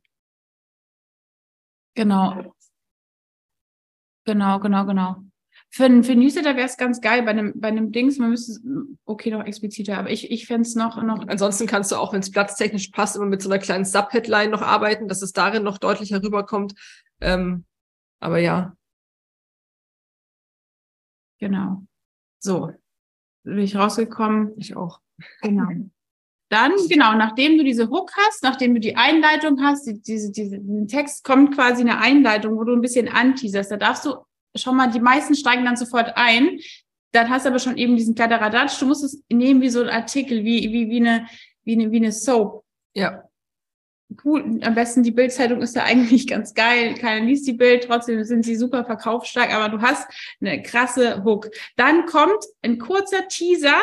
genau. 1.95 2.55
Genau, 4.25 4.61
genau, 4.61 4.87
genau. 4.87 5.17
Für, 5.71 6.03
für 6.05 6.15
Newsletter 6.15 6.57
wäre 6.57 6.67
es 6.67 6.77
ganz 6.77 7.01
geil 7.01 7.23
bei 7.25 7.31
einem, 7.31 7.53
bei 7.57 7.69
einem 7.69 7.91
Dings, 7.91 8.19
man 8.19 8.31
müsste, 8.31 8.61
okay, 9.05 9.31
noch 9.31 9.45
expliziter, 9.45 9.99
aber 9.99 10.11
ich, 10.11 10.31
ich 10.31 10.47
fände 10.47 10.63
es 10.63 10.77
noch, 10.77 11.03
noch. 11.03 11.27
Ansonsten 11.27 11.67
kannst 11.67 11.91
du 11.91 11.97
auch, 11.97 12.13
wenn 12.13 12.21
es 12.21 12.31
platztechnisch 12.31 12.89
passt, 12.89 13.17
immer 13.17 13.27
mit 13.27 13.43
so 13.43 13.51
einer 13.51 13.59
kleinen 13.59 13.85
Subheadline 13.85 14.51
noch 14.51 14.63
arbeiten, 14.63 15.09
dass 15.09 15.23
es 15.23 15.33
darin 15.33 15.65
noch 15.65 15.79
deutlicher 15.79 16.23
rüberkommt, 16.23 16.75
ähm, 17.21 17.65
aber 18.21 18.39
ja. 18.39 18.77
Genau. 21.39 21.83
So. 22.39 22.73
Bin 23.45 23.59
ich 23.59 23.77
rausgekommen? 23.77 24.53
Ich 24.57 24.77
auch. 24.77 25.01
Genau. 25.43 25.69
Dann, 26.49 26.73
genau, 26.89 27.15
nachdem 27.15 27.59
du 27.59 27.65
diese 27.65 27.89
Hook 27.89 28.13
hast, 28.17 28.43
nachdem 28.43 28.75
du 28.75 28.81
die 28.81 28.97
Einleitung 28.97 29.61
hast, 29.63 29.87
die, 29.87 30.01
diese, 30.01 30.31
diese, 30.31 30.59
diesen 30.59 30.87
Text 30.89 31.25
kommt 31.25 31.55
quasi 31.55 31.83
eine 31.83 31.99
Einleitung, 31.99 32.57
wo 32.57 32.65
du 32.65 32.73
ein 32.73 32.81
bisschen 32.81 33.09
anteaserst. 33.09 33.71
Da 33.71 33.77
darfst 33.77 34.05
du 34.05 34.15
schon 34.55 34.77
mal, 34.77 34.91
die 34.91 35.01
meisten 35.01 35.35
steigen 35.35 35.65
dann 35.65 35.77
sofort 35.77 36.17
ein. 36.17 36.61
Dann 37.13 37.31
hast 37.31 37.45
du 37.45 37.51
aber 37.51 37.59
schon 37.59 37.77
eben 37.77 37.97
diesen 37.97 38.15
Kladderadatsch. 38.15 38.81
Du 38.81 38.87
musst 38.87 39.05
es 39.05 39.23
nehmen 39.29 39.61
wie 39.61 39.71
so 39.71 39.83
ein 39.83 39.89
Artikel, 39.89 40.45
wie, 40.45 40.73
wie, 40.73 40.89
wie 40.89 41.01
eine, 41.01 41.27
wie 41.65 41.75
eine, 41.75 41.91
wie 41.91 41.97
eine 41.97 42.13
Soap. 42.13 42.65
Ja 42.95 43.26
cool. 44.25 44.61
Am 44.63 44.75
besten 44.75 45.03
die 45.03 45.11
Bildzeitung 45.11 45.61
ist 45.61 45.77
ja 45.77 45.85
eigentlich 45.85 46.27
ganz 46.29 46.55
geil. 46.55 46.95
Keiner 46.95 47.25
liest 47.25 47.47
die 47.47 47.53
Bild, 47.53 47.85
trotzdem 47.85 48.23
sind 48.25 48.45
sie 48.45 48.57
super 48.57 48.85
verkaufsstark, 48.85 49.53
aber 49.53 49.69
du 49.77 49.83
hast 49.83 50.09
eine 50.41 50.63
krasse 50.63 51.25
Hook. 51.25 51.51
Dann 51.77 52.07
kommt 52.07 52.45
ein 52.63 52.79
kurzer 52.79 53.29
Teaser, 53.29 53.81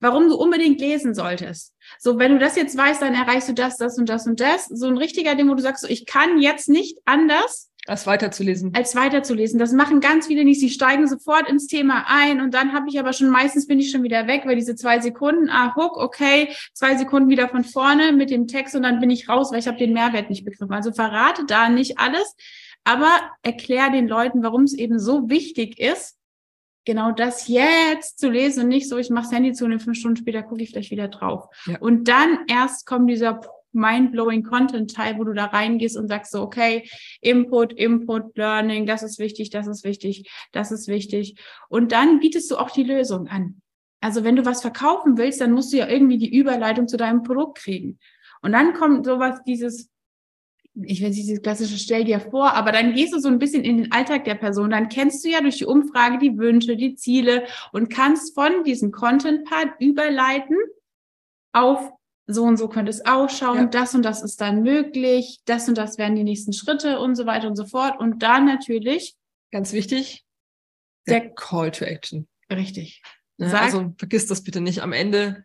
warum 0.00 0.28
du 0.28 0.36
unbedingt 0.36 0.80
lesen 0.80 1.14
solltest. 1.14 1.74
So, 1.98 2.18
wenn 2.18 2.32
du 2.32 2.38
das 2.38 2.56
jetzt 2.56 2.76
weißt, 2.76 3.02
dann 3.02 3.14
erreichst 3.14 3.48
du 3.48 3.52
das, 3.52 3.76
das 3.76 3.98
und 3.98 4.08
das 4.08 4.26
und 4.26 4.40
das. 4.40 4.66
So 4.66 4.86
ein 4.86 4.96
richtiger 4.96 5.34
Ding, 5.34 5.48
wo 5.48 5.54
du 5.54 5.62
sagst, 5.62 5.82
so, 5.82 5.88
ich 5.88 6.06
kann 6.06 6.40
jetzt 6.40 6.68
nicht 6.68 6.98
anders, 7.04 7.69
als 7.90 8.06
weiterzulesen. 8.06 8.72
Als 8.74 8.94
weiterzulesen. 8.94 9.58
Das 9.58 9.72
machen 9.72 10.00
ganz 10.00 10.28
viele 10.28 10.44
nicht. 10.44 10.60
Sie 10.60 10.70
steigen 10.70 11.08
sofort 11.08 11.48
ins 11.48 11.66
Thema 11.66 12.04
ein 12.06 12.40
und 12.40 12.54
dann 12.54 12.72
habe 12.72 12.88
ich 12.88 12.98
aber 12.98 13.12
schon, 13.12 13.28
meistens 13.28 13.66
bin 13.66 13.80
ich 13.80 13.90
schon 13.90 14.02
wieder 14.02 14.26
weg, 14.26 14.42
weil 14.44 14.56
diese 14.56 14.76
zwei 14.76 15.00
Sekunden, 15.00 15.50
ah, 15.50 15.74
Hook, 15.74 15.96
okay, 15.96 16.54
zwei 16.72 16.96
Sekunden 16.96 17.28
wieder 17.28 17.48
von 17.48 17.64
vorne 17.64 18.12
mit 18.12 18.30
dem 18.30 18.46
Text 18.46 18.76
und 18.76 18.84
dann 18.84 19.00
bin 19.00 19.10
ich 19.10 19.28
raus, 19.28 19.50
weil 19.50 19.58
ich 19.58 19.68
habe 19.68 19.78
den 19.78 19.92
Mehrwert 19.92 20.30
nicht 20.30 20.44
begriffen. 20.44 20.72
Also 20.72 20.92
verrate 20.92 21.44
da 21.46 21.68
nicht 21.68 21.98
alles, 21.98 22.36
aber 22.84 23.10
erklär 23.42 23.90
den 23.90 24.08
Leuten, 24.08 24.42
warum 24.42 24.62
es 24.62 24.74
eben 24.74 24.98
so 24.98 25.28
wichtig 25.28 25.78
ist, 25.78 26.16
genau 26.84 27.12
das 27.12 27.48
jetzt 27.48 28.18
zu 28.18 28.30
lesen 28.30 28.64
und 28.64 28.68
nicht 28.68 28.88
so, 28.88 28.98
ich 28.98 29.10
mache 29.10 29.24
das 29.24 29.32
Handy 29.32 29.52
zu 29.52 29.64
und 29.64 29.80
fünf 29.80 29.98
Stunden 29.98 30.16
später 30.16 30.42
gucke 30.42 30.62
ich 30.62 30.70
vielleicht 30.70 30.90
wieder 30.90 31.08
drauf. 31.08 31.48
Ja. 31.66 31.78
Und 31.80 32.08
dann 32.08 32.46
erst 32.48 32.86
kommt 32.86 33.10
dieser 33.10 33.40
mind-blowing 33.72 34.42
Content-Teil, 34.42 35.18
wo 35.18 35.24
du 35.24 35.32
da 35.32 35.46
reingehst 35.46 35.96
und 35.96 36.08
sagst 36.08 36.32
so, 36.32 36.42
okay, 36.42 36.88
Input, 37.20 37.72
Input, 37.72 38.36
Learning, 38.36 38.86
das 38.86 39.02
ist 39.02 39.18
wichtig, 39.18 39.50
das 39.50 39.66
ist 39.66 39.84
wichtig, 39.84 40.30
das 40.52 40.72
ist 40.72 40.88
wichtig. 40.88 41.36
Und 41.68 41.92
dann 41.92 42.20
bietest 42.20 42.50
du 42.50 42.56
auch 42.56 42.70
die 42.70 42.84
Lösung 42.84 43.28
an. 43.28 43.60
Also 44.00 44.24
wenn 44.24 44.36
du 44.36 44.46
was 44.46 44.62
verkaufen 44.62 45.18
willst, 45.18 45.40
dann 45.40 45.52
musst 45.52 45.72
du 45.72 45.76
ja 45.76 45.88
irgendwie 45.88 46.18
die 46.18 46.34
Überleitung 46.34 46.88
zu 46.88 46.96
deinem 46.96 47.22
Produkt 47.22 47.58
kriegen. 47.58 47.98
Und 48.42 48.52
dann 48.52 48.72
kommt 48.72 49.04
sowas, 49.04 49.40
dieses, 49.46 49.90
ich 50.74 51.02
will 51.02 51.10
dieses 51.10 51.42
klassische 51.42 51.76
Stell 51.76 52.04
dir 52.04 52.20
vor, 52.20 52.54
aber 52.54 52.72
dann 52.72 52.94
gehst 52.94 53.12
du 53.12 53.18
so 53.18 53.28
ein 53.28 53.38
bisschen 53.38 53.62
in 53.64 53.76
den 53.78 53.92
Alltag 53.92 54.24
der 54.24 54.36
Person. 54.36 54.70
Dann 54.70 54.88
kennst 54.88 55.24
du 55.24 55.28
ja 55.28 55.42
durch 55.42 55.58
die 55.58 55.66
Umfrage 55.66 56.18
die 56.18 56.38
Wünsche, 56.38 56.76
die 56.76 56.94
Ziele 56.94 57.44
und 57.72 57.90
kannst 57.90 58.34
von 58.34 58.64
diesem 58.64 58.90
Content-Part 58.90 59.80
überleiten 59.80 60.56
auf 61.52 61.92
so 62.32 62.44
und 62.44 62.56
so 62.56 62.68
könnte 62.68 62.90
es 62.90 63.04
ausschauen, 63.04 63.56
ja. 63.56 63.66
das 63.66 63.94
und 63.94 64.02
das 64.02 64.22
ist 64.22 64.40
dann 64.40 64.62
möglich, 64.62 65.40
das 65.44 65.68
und 65.68 65.76
das 65.76 65.98
wären 65.98 66.16
die 66.16 66.24
nächsten 66.24 66.52
Schritte 66.52 66.98
und 67.00 67.16
so 67.16 67.26
weiter 67.26 67.48
und 67.48 67.56
so 67.56 67.66
fort. 67.66 67.98
Und 67.98 68.22
dann 68.22 68.44
natürlich. 68.44 69.16
Ganz 69.50 69.72
wichtig, 69.72 70.24
der, 71.06 71.20
der 71.20 71.30
Call 71.30 71.70
to 71.70 71.84
Action. 71.84 72.28
Richtig. 72.50 73.02
Ja, 73.38 73.48
ne, 73.48 73.60
also 73.60 73.94
vergiss 73.96 74.26
das 74.26 74.42
bitte 74.42 74.60
nicht. 74.60 74.82
Am 74.82 74.92
Ende 74.92 75.44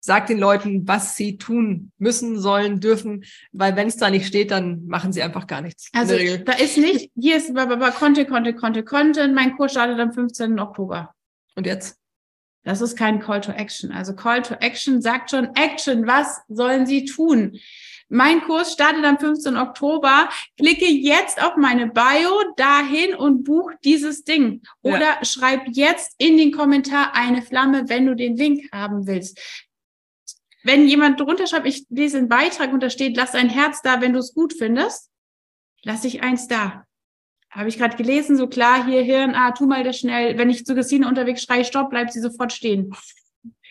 sag 0.00 0.26
den 0.28 0.38
Leuten, 0.38 0.86
was 0.86 1.16
sie 1.16 1.36
tun 1.36 1.90
müssen, 1.98 2.38
sollen, 2.38 2.80
dürfen, 2.80 3.24
weil 3.52 3.76
wenn 3.76 3.88
es 3.88 3.96
da 3.96 4.08
nicht 4.08 4.26
steht, 4.26 4.52
dann 4.52 4.86
machen 4.86 5.12
sie 5.12 5.22
einfach 5.22 5.46
gar 5.46 5.60
nichts. 5.60 5.90
Also 5.92 6.14
da 6.14 6.52
ist 6.52 6.78
nicht, 6.78 7.10
hier 7.16 7.36
ist 7.36 7.54
Content, 7.98 8.28
Content, 8.28 8.56
Content, 8.56 8.86
Content. 8.86 9.34
Mein 9.34 9.56
Kurs 9.56 9.72
startet 9.72 9.98
am 9.98 10.12
15. 10.12 10.58
Oktober. 10.60 11.12
Und 11.56 11.66
jetzt? 11.66 11.98
Das 12.66 12.80
ist 12.80 12.96
kein 12.96 13.20
Call 13.20 13.40
to 13.40 13.52
Action. 13.52 13.92
Also 13.92 14.12
Call 14.12 14.42
to 14.42 14.54
Action 14.54 15.00
sagt 15.00 15.30
schon 15.30 15.54
Action. 15.54 16.08
Was 16.08 16.40
sollen 16.48 16.84
Sie 16.84 17.04
tun? 17.04 17.60
Mein 18.08 18.40
Kurs 18.40 18.72
startet 18.72 19.04
am 19.04 19.20
15. 19.20 19.56
Oktober. 19.56 20.28
Klicke 20.58 20.86
jetzt 20.86 21.40
auf 21.40 21.56
meine 21.56 21.86
Bio 21.86 22.42
dahin 22.56 23.14
und 23.14 23.44
buch 23.44 23.70
dieses 23.84 24.24
Ding. 24.24 24.62
Oder 24.82 24.98
ja. 24.98 25.24
schreib 25.24 25.68
jetzt 25.68 26.16
in 26.18 26.36
den 26.36 26.50
Kommentar 26.50 27.14
eine 27.14 27.40
Flamme, 27.40 27.88
wenn 27.88 28.04
du 28.04 28.16
den 28.16 28.34
Link 28.34 28.68
haben 28.72 29.06
willst. 29.06 29.38
Wenn 30.64 30.88
jemand 30.88 31.20
drunter 31.20 31.46
schreibt, 31.46 31.68
ich 31.68 31.86
lese 31.88 32.18
einen 32.18 32.28
Beitrag 32.28 32.72
und 32.72 32.82
da 32.82 32.90
steht, 32.90 33.16
lass 33.16 33.36
ein 33.36 33.48
Herz 33.48 33.80
da, 33.82 34.00
wenn 34.00 34.12
du 34.12 34.18
es 34.18 34.34
gut 34.34 34.52
findest, 34.52 35.08
lass 35.84 36.04
ich 36.04 36.24
eins 36.24 36.48
da 36.48 36.85
habe 37.56 37.68
ich 37.68 37.78
gerade 37.78 37.96
gelesen, 37.96 38.36
so 38.36 38.46
klar, 38.46 38.84
hier 38.86 39.02
Hirn, 39.02 39.34
ah, 39.34 39.52
tu 39.52 39.66
mal 39.66 39.82
das 39.82 39.98
schnell. 39.98 40.36
Wenn 40.36 40.50
ich 40.50 40.66
zu 40.66 40.74
Christine 40.74 41.08
unterwegs 41.08 41.42
schreie, 41.42 41.64
stopp, 41.64 41.90
bleibt 41.90 42.12
sie 42.12 42.20
sofort 42.20 42.52
stehen. 42.52 42.94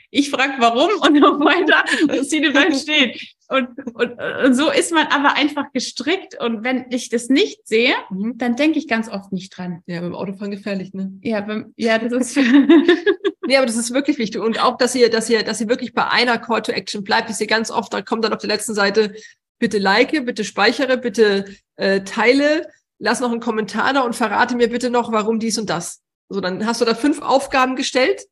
Ich 0.09 0.31
frage, 0.31 0.53
warum 0.59 0.89
und 1.01 1.45
weiter, 1.45 1.83
Christine 2.07 2.51
bleibt 2.51 2.75
stehen. 2.75 3.11
Und, 3.47 3.67
und, 3.93 4.19
und 4.43 4.53
so 4.55 4.71
ist 4.71 4.91
man 4.91 5.05
aber 5.07 5.35
einfach 5.35 5.71
gestrickt. 5.71 6.39
Und 6.41 6.63
wenn 6.63 6.85
ich 6.89 7.09
das 7.09 7.29
nicht 7.29 7.67
sehe, 7.67 7.93
mhm. 8.09 8.37
dann 8.37 8.55
denke 8.55 8.79
ich 8.79 8.87
ganz 8.87 9.07
oft 9.07 9.31
nicht 9.31 9.55
dran. 9.55 9.83
Ja, 9.85 10.01
beim 10.01 10.15
Autofahren 10.15 10.51
gefährlich, 10.51 10.93
ne? 10.93 11.11
Ja, 11.21 11.41
beim, 11.41 11.73
ja, 11.75 11.99
das 11.99 12.11
ist. 12.11 12.37
nee, 13.45 13.57
aber 13.57 13.67
das 13.67 13.77
ist 13.77 13.93
wirklich 13.93 14.17
wichtig. 14.17 14.41
Und 14.41 14.59
auch, 14.59 14.77
dass 14.77 14.95
ihr, 14.95 15.11
dass 15.11 15.29
ihr, 15.29 15.43
dass 15.43 15.61
ihr 15.61 15.69
wirklich 15.69 15.93
bei 15.93 16.07
einer 16.07 16.39
Call 16.39 16.63
to 16.63 16.71
Action 16.71 17.03
bleibt, 17.03 17.29
ist 17.29 17.41
ihr 17.41 17.47
ganz 17.47 17.69
oft, 17.69 17.93
da 17.93 18.01
kommt 18.01 18.23
dann 18.23 18.33
auf 18.33 18.39
der 18.39 18.49
letzten 18.49 18.73
Seite, 18.73 19.13
bitte 19.59 19.77
like, 19.77 20.25
bitte 20.25 20.43
speichere, 20.43 20.97
bitte 20.97 21.45
äh, 21.75 22.01
teile 22.01 22.67
lass 22.99 23.19
noch 23.19 23.31
einen 23.31 23.39
Kommentar 23.39 23.93
da 23.93 24.01
und 24.01 24.15
verrate 24.15 24.55
mir 24.55 24.69
bitte 24.69 24.89
noch, 24.89 25.11
warum 25.11 25.39
dies 25.39 25.57
und 25.57 25.69
das. 25.69 26.01
So, 26.29 26.41
dann 26.41 26.65
hast 26.65 26.81
du 26.81 26.85
da 26.85 26.95
fünf 26.95 27.21
Aufgaben 27.21 27.75
gestellt 27.75 28.25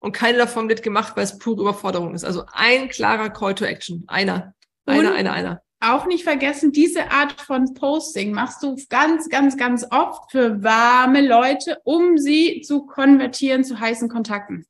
und 0.00 0.12
keine 0.12 0.38
davon 0.38 0.68
wird 0.68 0.82
gemacht, 0.82 1.16
weil 1.16 1.24
es 1.24 1.38
pure 1.38 1.62
Überforderung 1.62 2.14
ist. 2.14 2.24
Also 2.24 2.44
ein 2.52 2.88
klarer 2.88 3.30
Call 3.30 3.54
to 3.54 3.64
Action. 3.64 4.04
Einer. 4.06 4.54
Einer, 4.86 5.14
einer, 5.14 5.32
einer. 5.32 5.62
Auch 5.80 6.06
nicht 6.06 6.24
vergessen, 6.24 6.72
diese 6.72 7.10
Art 7.10 7.40
von 7.40 7.74
Posting 7.74 8.32
machst 8.32 8.62
du 8.62 8.76
ganz, 8.88 9.28
ganz, 9.28 9.56
ganz 9.56 9.86
oft 9.90 10.30
für 10.30 10.62
warme 10.62 11.26
Leute, 11.26 11.78
um 11.84 12.16
sie 12.16 12.62
zu 12.62 12.86
konvertieren 12.86 13.62
zu 13.62 13.78
heißen 13.78 14.08
Kontakten. 14.08 14.64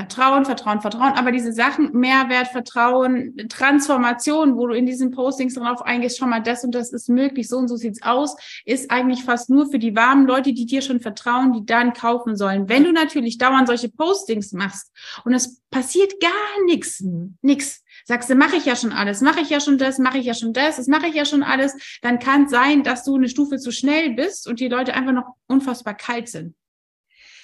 Vertrauen, 0.00 0.46
Vertrauen, 0.46 0.80
Vertrauen, 0.80 1.12
aber 1.12 1.30
diese 1.30 1.52
Sachen, 1.52 1.92
Mehrwert, 1.92 2.48
Vertrauen, 2.48 3.36
Transformation, 3.50 4.56
wo 4.56 4.66
du 4.66 4.74
in 4.74 4.86
diesen 4.86 5.10
Postings 5.10 5.56
drauf 5.56 5.82
eingehst, 5.82 6.16
schau 6.16 6.26
mal, 6.26 6.42
das 6.42 6.64
und 6.64 6.74
das 6.74 6.90
ist 6.90 7.10
möglich, 7.10 7.48
so 7.48 7.58
und 7.58 7.68
so 7.68 7.76
sieht's 7.76 8.00
aus, 8.00 8.34
ist 8.64 8.90
eigentlich 8.90 9.24
fast 9.24 9.50
nur 9.50 9.70
für 9.70 9.78
die 9.78 9.94
warmen 9.94 10.26
Leute, 10.26 10.54
die 10.54 10.64
dir 10.64 10.80
schon 10.80 11.00
vertrauen, 11.00 11.52
die 11.52 11.66
dann 11.66 11.92
kaufen 11.92 12.34
sollen. 12.34 12.66
Wenn 12.66 12.84
du 12.84 12.92
natürlich 12.92 13.36
dauernd 13.36 13.66
solche 13.66 13.90
Postings 13.90 14.52
machst 14.52 14.90
und 15.26 15.34
es 15.34 15.60
passiert 15.70 16.18
gar 16.18 16.64
nichts, 16.64 17.04
nix, 17.42 17.84
sagst 18.06 18.30
du, 18.30 18.36
mache 18.36 18.56
ich 18.56 18.64
ja 18.64 18.76
schon 18.76 18.92
alles, 18.92 19.20
mache 19.20 19.40
ich 19.40 19.50
ja 19.50 19.60
schon 19.60 19.76
das, 19.76 19.98
mache 19.98 20.16
ich 20.16 20.24
ja 20.24 20.32
schon 20.32 20.54
das, 20.54 20.76
das 20.78 20.86
mache 20.86 21.08
ich 21.08 21.14
ja 21.14 21.26
schon 21.26 21.42
alles, 21.42 22.00
dann 22.00 22.18
kann 22.18 22.44
es 22.44 22.50
sein, 22.52 22.84
dass 22.84 23.04
du 23.04 23.16
eine 23.16 23.28
Stufe 23.28 23.58
zu 23.58 23.70
schnell 23.70 24.14
bist 24.14 24.48
und 24.48 24.60
die 24.60 24.68
Leute 24.68 24.94
einfach 24.94 25.12
noch 25.12 25.34
unfassbar 25.46 25.92
kalt 25.92 26.30
sind 26.30 26.54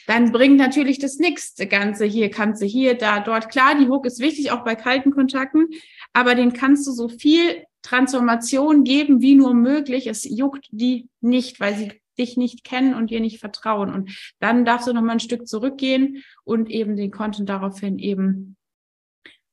dann 0.07 0.33
bringt 0.33 0.57
natürlich 0.57 0.99
das. 0.99 1.19
Das 1.19 1.69
Ganze 1.69 2.05
hier 2.05 2.31
du 2.31 2.65
hier, 2.65 2.95
da, 2.95 3.21
dort. 3.21 3.51
Klar, 3.51 3.77
die 3.79 3.89
Hook 3.89 4.07
ist 4.07 4.21
wichtig, 4.21 4.51
auch 4.51 4.65
bei 4.65 4.75
kalten 4.75 5.11
Kontakten, 5.11 5.69
aber 6.13 6.35
den 6.35 6.53
kannst 6.53 6.87
du 6.87 6.93
so 6.93 7.09
viel 7.09 7.65
Transformation 7.83 8.85
geben, 8.85 9.21
wie 9.21 9.35
nur 9.35 9.55
möglich. 9.55 10.07
Es 10.07 10.25
juckt 10.25 10.67
die 10.71 11.09
nicht, 11.21 11.61
weil 11.61 11.77
sie 11.77 11.93
dich 12.19 12.37
nicht 12.37 12.65
kennen 12.65 12.95
und 12.95 13.11
dir 13.11 13.21
nicht 13.21 13.41
vertrauen. 13.41 13.93
Und 13.93 14.35
dann 14.41 14.65
darfst 14.65 14.89
du 14.89 14.93
noch 14.93 15.03
mal 15.03 15.13
ein 15.13 15.21
Stück 15.21 15.47
zurückgehen 15.47 16.25
und 16.45 16.71
eben 16.71 16.97
den 16.97 17.11
Content 17.11 17.49
daraufhin 17.49 17.99
eben 17.99 18.57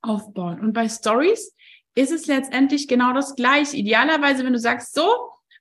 aufbauen. 0.02 0.60
Und 0.60 0.74
bei 0.74 0.88
Stories 0.88 1.56
ist 1.96 2.12
es 2.12 2.28
letztendlich 2.28 2.88
genau 2.88 3.13
das 3.13 3.36
gleiche. 3.36 3.78
Idealerweise, 3.78 4.44
wenn 4.46 4.54
du 4.54 4.60
sagst, 4.60 4.94
so, 4.94 5.08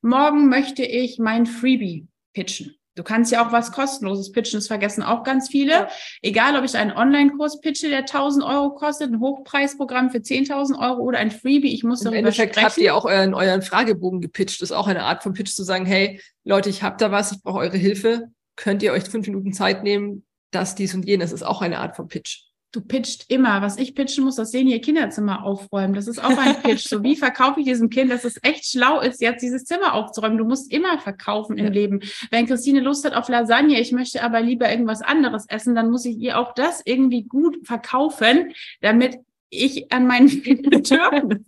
morgen 0.01 0.49
möchte 0.49 0.85
ich 0.85 1.19
mein 1.19 1.47
Freebie 1.47 2.07
pitchen 2.33 2.77
Du 2.95 3.03
kannst 3.03 3.33
ja 3.33 3.47
auch 3.47 3.53
was 3.53 3.73
kostenloses 3.73 4.33
pitchen, 4.33 4.59
das 4.59 4.67
vergessen 4.67 5.03
auch 5.03 5.25
ganz 5.25 5.49
viele. 5.49 5.73
Ja. 5.73 5.89
Egal, 6.21 6.57
ob 6.57 6.65
ich 6.65 6.77
einen 6.77 6.93
Online-Kurs 6.93 7.61
pitche, 7.61 7.89
der 7.89 8.01
1000 8.01 8.45
Euro 8.45 8.75
kostet, 8.75 9.11
ein 9.11 9.21
Hochpreisprogramm 9.21 10.11
für 10.11 10.19
10.000 10.19 10.79
Euro 10.79 11.03
oder 11.03 11.19
ein 11.19 11.31
Freebie, 11.31 11.73
ich 11.73 11.85
muss 11.85 12.01
Im 12.01 12.07
darüber 12.07 12.19
Endeffekt 12.19 12.55
sprechen. 12.55 12.67
habt 12.67 12.79
ihr 12.79 12.95
auch 12.95 13.07
euren, 13.07 13.33
euren 13.33 13.63
Fragebogen 13.63 14.21
gepitcht. 14.21 14.61
Das 14.61 14.71
ist 14.71 14.77
auch 14.77 14.89
eine 14.89 15.05
Art 15.05 15.23
von 15.23 15.33
Pitch 15.33 15.55
zu 15.55 15.65
sagen, 15.65 15.87
hey, 15.87 16.21
Leute, 16.45 16.69
ich 16.69 16.83
habe 16.83 16.97
da 16.99 17.11
was, 17.11 17.33
ich 17.33 17.43
brauche 17.43 17.59
eure 17.59 17.79
Hilfe. 17.79 18.29
Könnt 18.57 18.83
ihr 18.83 18.93
euch 18.93 19.05
fünf 19.05 19.27
Minuten 19.27 19.53
Zeit 19.53 19.83
nehmen? 19.83 20.27
Das, 20.51 20.75
dies 20.75 20.95
und 20.95 21.07
jenes 21.07 21.33
ist 21.33 21.43
auch 21.43 21.63
eine 21.63 21.79
Art 21.79 21.97
von 21.97 22.09
Pitch 22.09 22.52
du 22.73 22.81
pitcht 22.81 23.31
immer. 23.31 23.63
Was 23.63 23.77
ich 23.77 23.95
pitchen 23.95 24.25
muss, 24.25 24.37
das 24.37 24.51
sehen 24.51 24.67
ihr 24.67 24.81
Kinderzimmer 24.81 25.45
aufräumen. 25.45 25.95
Das 25.95 26.09
ist 26.09 26.23
auch 26.23 26.37
ein 26.37 26.61
Pitch. 26.63 26.89
so 26.89 27.03
wie 27.03 27.17
verkaufe 27.17 27.61
ich 27.61 27.67
diesem 27.67 27.91
Kind, 27.91 28.11
dass 28.11 28.25
es 28.25 28.39
echt 28.43 28.67
schlau 28.67 29.01
ist, 29.01 29.21
jetzt 29.21 29.43
dieses 29.43 29.65
Zimmer 29.65 29.95
aufzuräumen. 29.95 30.39
Du 30.39 30.45
musst 30.45 30.73
immer 30.73 30.99
verkaufen 30.99 31.59
im 31.59 31.67
ja. 31.67 31.71
Leben. 31.71 32.01
Wenn 32.31 32.47
Christine 32.47 32.81
Lust 32.81 33.05
hat 33.05 33.15
auf 33.15 33.29
Lasagne, 33.29 33.79
ich 33.79 33.93
möchte 33.93 34.23
aber 34.23 34.41
lieber 34.41 34.71
irgendwas 34.71 35.03
anderes 35.03 35.47
essen, 35.49 35.75
dann 35.75 35.91
muss 35.91 36.05
ich 36.07 36.17
ihr 36.17 36.39
auch 36.39 36.55
das 36.55 36.83
irgendwie 36.85 37.25
gut 37.25 37.59
verkaufen, 37.65 38.53
damit 38.81 39.19
ich 39.51 39.93
an 39.93 40.07
mein 40.07 40.27
Bedürfnis, 40.43 41.45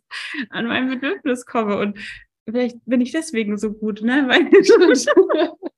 an 0.50 0.66
mein 0.66 0.88
Bedürfnis 0.88 1.46
komme. 1.46 1.78
Und 1.78 1.98
vielleicht 2.46 2.76
bin 2.84 3.00
ich 3.00 3.12
deswegen 3.12 3.56
so 3.56 3.72
gut, 3.72 4.02
ne? 4.02 4.26
Weil 4.28 4.50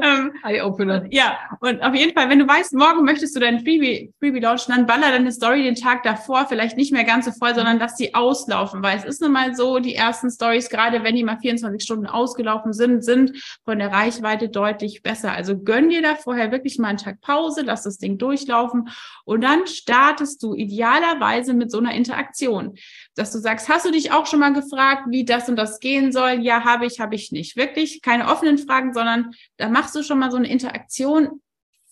Ähm, 0.00 0.32
Eye-Opener. 0.44 1.06
Ja, 1.10 1.38
und 1.58 1.82
auf 1.82 1.92
jeden 1.92 2.14
Fall, 2.14 2.28
wenn 2.28 2.38
du 2.38 2.46
weißt, 2.46 2.72
morgen 2.74 3.04
möchtest 3.04 3.34
du 3.34 3.40
dein 3.40 3.58
Freebie, 3.58 4.12
Freebie 4.20 4.38
launchen, 4.38 4.72
dann 4.72 4.86
baller 4.86 5.10
deine 5.10 5.32
Story 5.32 5.64
den 5.64 5.74
Tag 5.74 6.04
davor 6.04 6.46
vielleicht 6.46 6.76
nicht 6.76 6.92
mehr 6.92 7.02
ganz 7.02 7.24
so 7.24 7.32
voll, 7.32 7.52
sondern 7.52 7.80
lass 7.80 7.96
die 7.96 8.14
auslaufen, 8.14 8.80
weil 8.80 8.96
es 8.96 9.04
ist 9.04 9.20
nun 9.20 9.32
mal 9.32 9.56
so, 9.56 9.80
die 9.80 9.96
ersten 9.96 10.30
Stories, 10.30 10.70
gerade 10.70 11.02
wenn 11.02 11.16
die 11.16 11.24
mal 11.24 11.38
24 11.38 11.82
Stunden 11.82 12.06
ausgelaufen 12.06 12.72
sind, 12.72 13.02
sind 13.02 13.42
von 13.64 13.80
der 13.80 13.90
Reichweite 13.90 14.48
deutlich 14.48 15.02
besser. 15.02 15.32
Also 15.32 15.58
gönn 15.58 15.88
dir 15.88 16.00
da 16.00 16.14
vorher 16.14 16.52
wirklich 16.52 16.78
mal 16.78 16.88
einen 16.88 16.98
Tag 16.98 17.20
Pause, 17.20 17.62
lass 17.64 17.82
das 17.82 17.98
Ding 17.98 18.18
durchlaufen 18.18 18.90
und 19.24 19.42
dann 19.42 19.66
startest 19.66 20.44
du 20.44 20.54
idealerweise 20.54 21.54
mit 21.54 21.72
so 21.72 21.78
einer 21.78 21.94
Interaktion, 21.94 22.76
dass 23.18 23.32
du 23.32 23.38
sagst, 23.38 23.68
hast 23.68 23.84
du 23.84 23.90
dich 23.90 24.12
auch 24.12 24.26
schon 24.26 24.40
mal 24.40 24.52
gefragt, 24.52 25.06
wie 25.08 25.24
das 25.24 25.48
und 25.48 25.56
das 25.56 25.80
gehen 25.80 26.12
soll? 26.12 26.40
Ja, 26.40 26.64
habe 26.64 26.86
ich, 26.86 27.00
habe 27.00 27.16
ich 27.16 27.32
nicht. 27.32 27.56
Wirklich 27.56 28.00
keine 28.00 28.28
offenen 28.28 28.58
Fragen, 28.58 28.94
sondern 28.94 29.34
da 29.56 29.68
machst 29.68 29.94
du 29.94 30.02
schon 30.02 30.20
mal 30.20 30.30
so 30.30 30.36
eine 30.36 30.48
Interaktion 30.48 31.42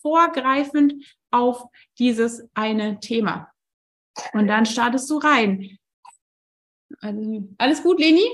vorgreifend 0.01 0.93
auf 1.29 1.65
dieses 1.99 2.47
eine 2.53 2.99
Thema. 2.99 3.51
Und 4.33 4.47
dann 4.47 4.65
startest 4.65 5.09
du 5.09 5.17
rein. 5.17 5.77
Also, 7.01 7.49
alles 7.57 7.83
gut, 7.83 7.99
Leni? 7.99 8.25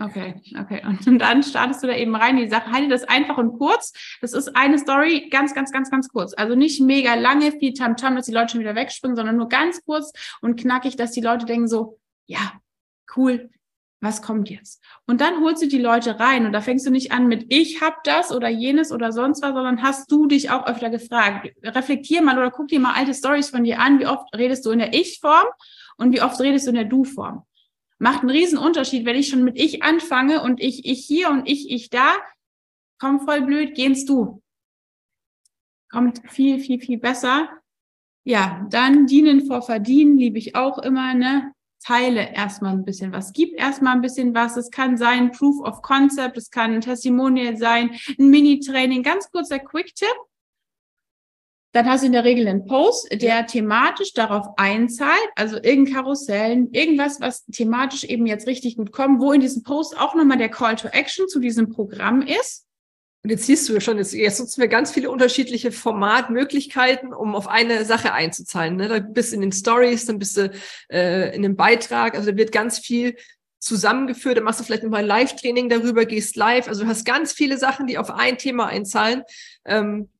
Okay, 0.00 0.42
okay. 0.60 0.82
Und 0.84 1.20
dann 1.20 1.42
startest 1.44 1.82
du 1.82 1.86
da 1.86 1.94
eben 1.94 2.16
rein. 2.16 2.36
Die 2.36 2.48
Sache, 2.48 2.72
halte 2.72 2.88
das 2.88 3.04
einfach 3.04 3.38
und 3.38 3.58
kurz. 3.58 3.92
Das 4.20 4.32
ist 4.32 4.56
eine 4.56 4.78
Story, 4.78 5.28
ganz, 5.30 5.54
ganz, 5.54 5.70
ganz, 5.70 5.88
ganz 5.88 6.08
kurz. 6.08 6.34
Also 6.34 6.56
nicht 6.56 6.80
mega 6.80 7.14
lange, 7.14 7.52
viel 7.52 7.74
Tamtam, 7.74 8.12
-Tam, 8.12 8.16
dass 8.16 8.26
die 8.26 8.32
Leute 8.32 8.52
schon 8.52 8.60
wieder 8.60 8.74
wegspringen, 8.74 9.16
sondern 9.16 9.36
nur 9.36 9.48
ganz 9.48 9.84
kurz 9.84 10.12
und 10.40 10.58
knackig, 10.58 10.96
dass 10.96 11.12
die 11.12 11.20
Leute 11.20 11.46
denken 11.46 11.68
so, 11.68 12.00
ja, 12.26 12.54
cool, 13.16 13.50
was 14.00 14.20
kommt 14.20 14.50
jetzt? 14.50 14.82
Und 15.06 15.20
dann 15.20 15.40
holst 15.42 15.62
du 15.62 15.68
die 15.68 15.78
Leute 15.78 16.18
rein 16.20 16.44
und 16.44 16.52
da 16.52 16.60
fängst 16.60 16.86
du 16.86 16.90
nicht 16.90 17.12
an 17.12 17.28
mit 17.28 17.46
ich 17.48 17.80
hab 17.80 18.04
das 18.04 18.32
oder 18.32 18.48
jenes 18.48 18.92
oder 18.92 19.12
sonst 19.12 19.42
was, 19.42 19.54
sondern 19.54 19.82
hast 19.82 20.10
du 20.10 20.26
dich 20.26 20.50
auch 20.50 20.66
öfter 20.66 20.90
gefragt. 20.90 21.50
Reflektier 21.62 22.20
mal 22.20 22.36
oder 22.36 22.50
guck 22.50 22.68
dir 22.68 22.80
mal 22.80 22.94
alte 22.94 23.14
Stories 23.14 23.50
von 23.50 23.64
dir 23.64 23.80
an, 23.80 23.98
wie 24.00 24.06
oft 24.06 24.26
redest 24.36 24.66
du 24.66 24.72
in 24.72 24.80
der 24.80 24.92
Ich-Form 24.92 25.46
und 25.96 26.12
wie 26.12 26.20
oft 26.20 26.40
redest 26.40 26.66
du 26.66 26.70
in 26.70 26.76
der 26.76 26.84
Du-Form. 26.84 27.44
Macht 28.04 28.20
einen 28.20 28.28
riesen 28.28 28.58
Unterschied, 28.58 29.06
wenn 29.06 29.16
ich 29.16 29.28
schon 29.28 29.44
mit 29.44 29.58
ich 29.58 29.82
anfange 29.82 30.42
und 30.42 30.60
ich, 30.60 30.84
ich 30.84 31.06
hier 31.06 31.30
und 31.30 31.48
ich, 31.48 31.70
ich 31.70 31.88
da, 31.88 32.12
komm 33.00 33.20
voll 33.20 33.40
blöd, 33.40 33.74
gehst 33.74 34.10
du. 34.10 34.42
Kommt 35.90 36.20
viel, 36.30 36.58
viel, 36.58 36.78
viel 36.78 36.98
besser. 36.98 37.48
Ja, 38.22 38.66
dann 38.68 39.06
dienen 39.06 39.46
vor 39.46 39.62
verdienen, 39.62 40.18
liebe 40.18 40.36
ich 40.36 40.54
auch 40.54 40.76
immer, 40.76 41.14
ne? 41.14 41.54
teile 41.82 42.34
erstmal 42.34 42.74
ein 42.74 42.84
bisschen 42.84 43.10
was, 43.10 43.32
gib 43.32 43.58
erstmal 43.58 43.94
ein 43.94 44.02
bisschen 44.02 44.34
was. 44.34 44.58
Es 44.58 44.70
kann 44.70 44.98
sein 44.98 45.30
Proof 45.30 45.66
of 45.66 45.80
Concept, 45.80 46.36
es 46.36 46.50
kann 46.50 46.74
ein 46.74 46.82
Testimonial 46.82 47.56
sein, 47.56 47.96
ein 48.18 48.28
Mini-Training, 48.28 49.02
ganz 49.02 49.30
kurzer 49.30 49.60
Quick-Tipp. 49.60 50.14
Dann 51.74 51.90
hast 51.90 52.02
du 52.02 52.06
in 52.06 52.12
der 52.12 52.22
Regel 52.22 52.46
einen 52.46 52.66
Post, 52.66 53.08
der 53.20 53.48
thematisch 53.48 54.12
darauf 54.12 54.46
einzahlt, 54.56 55.28
also 55.34 55.56
irgendein 55.56 55.94
Karussellen, 55.94 56.72
irgendwas, 56.72 57.20
was 57.20 57.44
thematisch 57.46 58.04
eben 58.04 58.26
jetzt 58.26 58.46
richtig 58.46 58.76
gut 58.76 58.92
kommt, 58.92 59.20
wo 59.20 59.32
in 59.32 59.40
diesem 59.40 59.64
Post 59.64 59.98
auch 59.98 60.14
nochmal 60.14 60.38
der 60.38 60.50
Call 60.50 60.76
to 60.76 60.86
Action 60.86 61.26
zu 61.26 61.40
diesem 61.40 61.70
Programm 61.70 62.22
ist. 62.22 62.64
Und 63.24 63.30
jetzt 63.30 63.46
siehst 63.46 63.68
du 63.68 63.72
ja 63.72 63.80
schon, 63.80 63.98
jetzt, 63.98 64.12
jetzt 64.12 64.38
nutzen 64.38 64.60
wir 64.60 64.68
ganz 64.68 64.92
viele 64.92 65.10
unterschiedliche 65.10 65.72
Formatmöglichkeiten, 65.72 67.12
um 67.12 67.34
auf 67.34 67.48
eine 67.48 67.84
Sache 67.84 68.12
einzuzahlen. 68.12 68.76
Ne? 68.76 68.86
Da 68.86 69.00
bist 69.00 69.32
du 69.32 69.36
in 69.36 69.40
den 69.40 69.52
Stories, 69.52 70.06
dann 70.06 70.20
bist 70.20 70.36
du 70.36 70.52
äh, 70.92 71.34
in 71.34 71.44
einem 71.44 71.56
Beitrag, 71.56 72.14
also 72.14 72.30
da 72.30 72.36
wird 72.36 72.52
ganz 72.52 72.78
viel 72.78 73.16
zusammengeführt, 73.58 74.36
dann 74.36 74.44
machst 74.44 74.60
du 74.60 74.64
vielleicht 74.64 74.84
nochmal 74.84 75.00
ein 75.00 75.08
Live-Training 75.08 75.70
darüber, 75.70 76.04
gehst 76.04 76.36
live. 76.36 76.68
Also 76.68 76.84
du 76.84 76.88
hast 76.88 77.04
ganz 77.04 77.32
viele 77.32 77.58
Sachen, 77.58 77.88
die 77.88 77.98
auf 77.98 78.10
ein 78.10 78.38
Thema 78.38 78.66
einzahlen. 78.66 79.24
Ähm, 79.64 80.10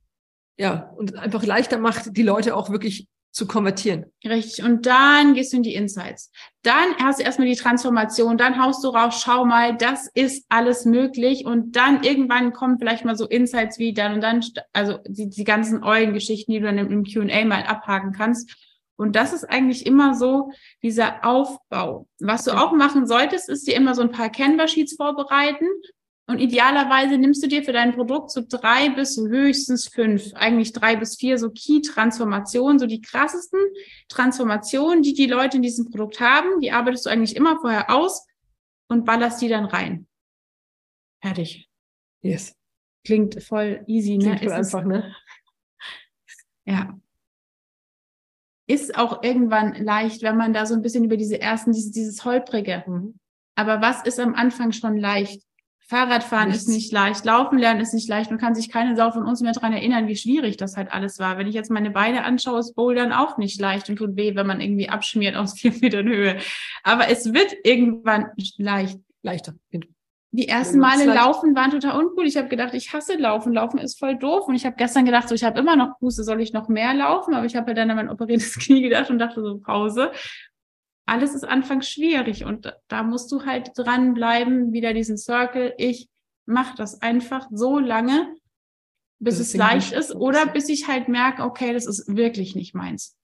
ja, 0.56 0.92
und 0.96 1.16
einfach 1.16 1.44
leichter 1.44 1.78
macht, 1.78 2.16
die 2.16 2.22
Leute 2.22 2.56
auch 2.56 2.70
wirklich 2.70 3.08
zu 3.34 3.48
konvertieren. 3.48 4.06
Richtig. 4.24 4.64
Und 4.64 4.86
dann 4.86 5.34
gehst 5.34 5.52
du 5.52 5.56
in 5.56 5.64
die 5.64 5.74
Insights. 5.74 6.30
Dann 6.62 6.94
hast 7.02 7.18
du 7.18 7.24
erstmal 7.24 7.48
die 7.48 7.56
Transformation, 7.56 8.38
dann 8.38 8.62
haust 8.62 8.84
du 8.84 8.88
raus, 8.88 9.20
schau 9.24 9.44
mal, 9.44 9.76
das 9.76 10.08
ist 10.14 10.46
alles 10.48 10.84
möglich. 10.84 11.44
Und 11.44 11.74
dann 11.74 12.04
irgendwann 12.04 12.52
kommen 12.52 12.78
vielleicht 12.78 13.04
mal 13.04 13.16
so 13.16 13.26
Insights 13.26 13.80
wie 13.80 13.92
dann 13.92 14.14
und 14.14 14.20
dann, 14.20 14.40
also 14.72 14.98
die, 15.08 15.28
die 15.28 15.42
ganzen 15.42 15.82
Eulengeschichten, 15.82 16.54
die 16.54 16.60
du 16.60 16.66
dann 16.66 16.78
im 16.78 17.02
QA 17.02 17.44
mal 17.44 17.64
abhaken 17.64 18.12
kannst. 18.12 18.54
Und 18.96 19.16
das 19.16 19.32
ist 19.32 19.44
eigentlich 19.44 19.84
immer 19.84 20.14
so 20.14 20.52
dieser 20.84 21.26
Aufbau. 21.26 22.06
Was 22.20 22.44
du 22.44 22.52
auch 22.52 22.72
machen 22.72 23.08
solltest, 23.08 23.48
ist 23.48 23.66
dir 23.66 23.74
immer 23.74 23.96
so 23.96 24.02
ein 24.02 24.12
paar 24.12 24.30
Canva-Sheets 24.30 24.94
vorbereiten 24.94 25.66
und 26.26 26.38
idealerweise 26.38 27.18
nimmst 27.18 27.42
du 27.42 27.48
dir 27.48 27.62
für 27.62 27.72
dein 27.72 27.94
Produkt 27.94 28.30
so 28.30 28.42
drei 28.48 28.88
bis 28.88 29.18
höchstens 29.18 29.88
fünf, 29.88 30.32
eigentlich 30.34 30.72
drei 30.72 30.96
bis 30.96 31.16
vier 31.16 31.36
so 31.36 31.50
Key-Transformationen, 31.50 32.78
so 32.78 32.86
die 32.86 33.02
krassesten 33.02 33.60
Transformationen, 34.08 35.02
die 35.02 35.12
die 35.12 35.26
Leute 35.26 35.58
in 35.58 35.62
diesem 35.62 35.90
Produkt 35.90 36.20
haben. 36.20 36.60
Die 36.60 36.72
arbeitest 36.72 37.04
du 37.04 37.10
eigentlich 37.10 37.36
immer 37.36 37.58
vorher 37.60 37.90
aus 37.90 38.26
und 38.88 39.04
ballerst 39.04 39.42
die 39.42 39.48
dann 39.48 39.66
rein. 39.66 40.06
Fertig. 41.22 41.68
Yes. 42.22 42.56
Klingt 43.04 43.42
voll 43.42 43.84
easy, 43.86 44.16
ne? 44.16 44.36
Klingt 44.36 44.52
einfach, 44.52 44.84
ne? 44.84 45.14
Ja. 46.66 46.98
Ist 48.66 48.96
auch 48.96 49.22
irgendwann 49.22 49.74
leicht, 49.74 50.22
wenn 50.22 50.38
man 50.38 50.54
da 50.54 50.64
so 50.64 50.72
ein 50.72 50.80
bisschen 50.80 51.04
über 51.04 51.18
diese 51.18 51.38
ersten, 51.38 51.72
dieses, 51.72 51.90
dieses 51.90 52.24
Holprige. 52.24 52.82
Mhm. 52.86 53.18
Aber 53.54 53.82
was 53.82 54.02
ist 54.06 54.18
am 54.18 54.34
Anfang 54.34 54.72
schon 54.72 54.96
leicht? 54.96 55.42
Fahrradfahren 55.94 56.48
Nichts. 56.48 56.64
ist 56.64 56.68
nicht 56.68 56.90
leicht, 56.90 57.24
Laufen 57.24 57.56
lernen 57.56 57.80
ist 57.80 57.94
nicht 57.94 58.08
leicht. 58.08 58.30
Man 58.30 58.40
kann 58.40 58.56
sich 58.56 58.68
keine 58.68 58.96
Sau 58.96 59.12
von 59.12 59.24
uns 59.24 59.42
mehr 59.42 59.52
daran 59.52 59.72
erinnern, 59.72 60.08
wie 60.08 60.16
schwierig 60.16 60.56
das 60.56 60.76
halt 60.76 60.92
alles 60.92 61.20
war. 61.20 61.38
Wenn 61.38 61.46
ich 61.46 61.54
jetzt 61.54 61.70
meine 61.70 61.90
Beine 61.90 62.24
anschaue, 62.24 62.58
ist 62.58 62.74
Bouldern 62.74 63.12
auch 63.12 63.38
nicht 63.38 63.60
leicht 63.60 63.88
und 63.88 63.96
tut 63.96 64.16
weh, 64.16 64.34
wenn 64.34 64.46
man 64.46 64.60
irgendwie 64.60 64.88
abschmiert 64.88 65.36
aus 65.36 65.54
vier 65.60 65.72
Metern 65.80 66.08
Höhe. 66.08 66.38
Aber 66.82 67.08
es 67.10 67.32
wird 67.32 67.54
irgendwann 67.62 68.26
leicht. 68.58 68.98
Leichter. 69.22 69.54
Die 70.32 70.48
ersten 70.48 70.80
Male 70.80 71.04
laufen 71.04 71.54
waren 71.54 71.70
total 71.70 71.98
uncool. 71.98 72.26
Ich 72.26 72.36
habe 72.36 72.48
gedacht, 72.48 72.74
ich 72.74 72.92
hasse 72.92 73.14
Laufen. 73.14 73.52
Laufen 73.52 73.78
ist 73.78 73.98
voll 73.98 74.16
doof. 74.16 74.48
Und 74.48 74.56
ich 74.56 74.66
habe 74.66 74.74
gestern 74.76 75.04
gedacht, 75.04 75.28
so 75.28 75.34
ich 75.36 75.44
habe 75.44 75.60
immer 75.60 75.76
noch 75.76 75.98
Puste, 76.00 76.24
soll 76.24 76.40
ich 76.40 76.52
noch 76.52 76.68
mehr 76.68 76.92
laufen? 76.92 77.34
Aber 77.34 77.46
ich 77.46 77.54
habe 77.54 77.70
ja 77.70 77.74
dann 77.74 77.90
an 77.90 77.96
mein 77.96 78.10
operiertes 78.10 78.58
Knie 78.58 78.82
gedacht 78.82 79.10
und 79.10 79.20
dachte 79.20 79.40
so 79.42 79.58
Pause. 79.58 80.10
Alles 81.06 81.34
ist 81.34 81.44
anfangs 81.44 81.88
schwierig 81.88 82.44
und 82.44 82.72
da 82.88 83.02
musst 83.02 83.30
du 83.30 83.44
halt 83.44 83.72
dranbleiben, 83.76 84.72
wieder 84.72 84.94
diesen 84.94 85.18
Circle. 85.18 85.74
Ich 85.76 86.08
mache 86.46 86.76
das 86.76 87.02
einfach 87.02 87.48
so 87.50 87.78
lange, 87.78 88.34
bis 89.18 89.38
das 89.38 89.48
es 89.48 89.54
leicht 89.54 89.92
ist 89.92 90.14
oder 90.14 90.46
bis 90.46 90.68
ich 90.68 90.88
halt 90.88 91.08
merke, 91.08 91.42
okay, 91.42 91.72
das 91.72 91.86
ist 91.86 92.14
wirklich 92.14 92.54
nicht 92.54 92.74
meins. 92.74 93.16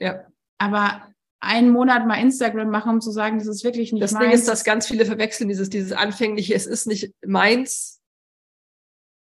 Ja. 0.00 0.24
Aber 0.58 1.06
einen 1.40 1.70
Monat 1.70 2.06
mal 2.06 2.20
Instagram 2.20 2.70
machen, 2.70 2.94
um 2.94 3.00
zu 3.00 3.10
sagen, 3.10 3.38
das 3.38 3.46
ist 3.46 3.62
wirklich 3.62 3.92
nicht 3.92 4.02
das 4.02 4.12
meins. 4.12 4.24
Das 4.24 4.30
Ding 4.30 4.40
ist, 4.40 4.48
dass 4.48 4.64
ganz 4.64 4.86
viele 4.86 5.06
verwechseln 5.06 5.48
dieses, 5.48 5.70
dieses 5.70 5.92
anfängliche, 5.92 6.54
es 6.54 6.66
ist 6.66 6.86
nicht 6.86 7.14
meins, 7.24 8.00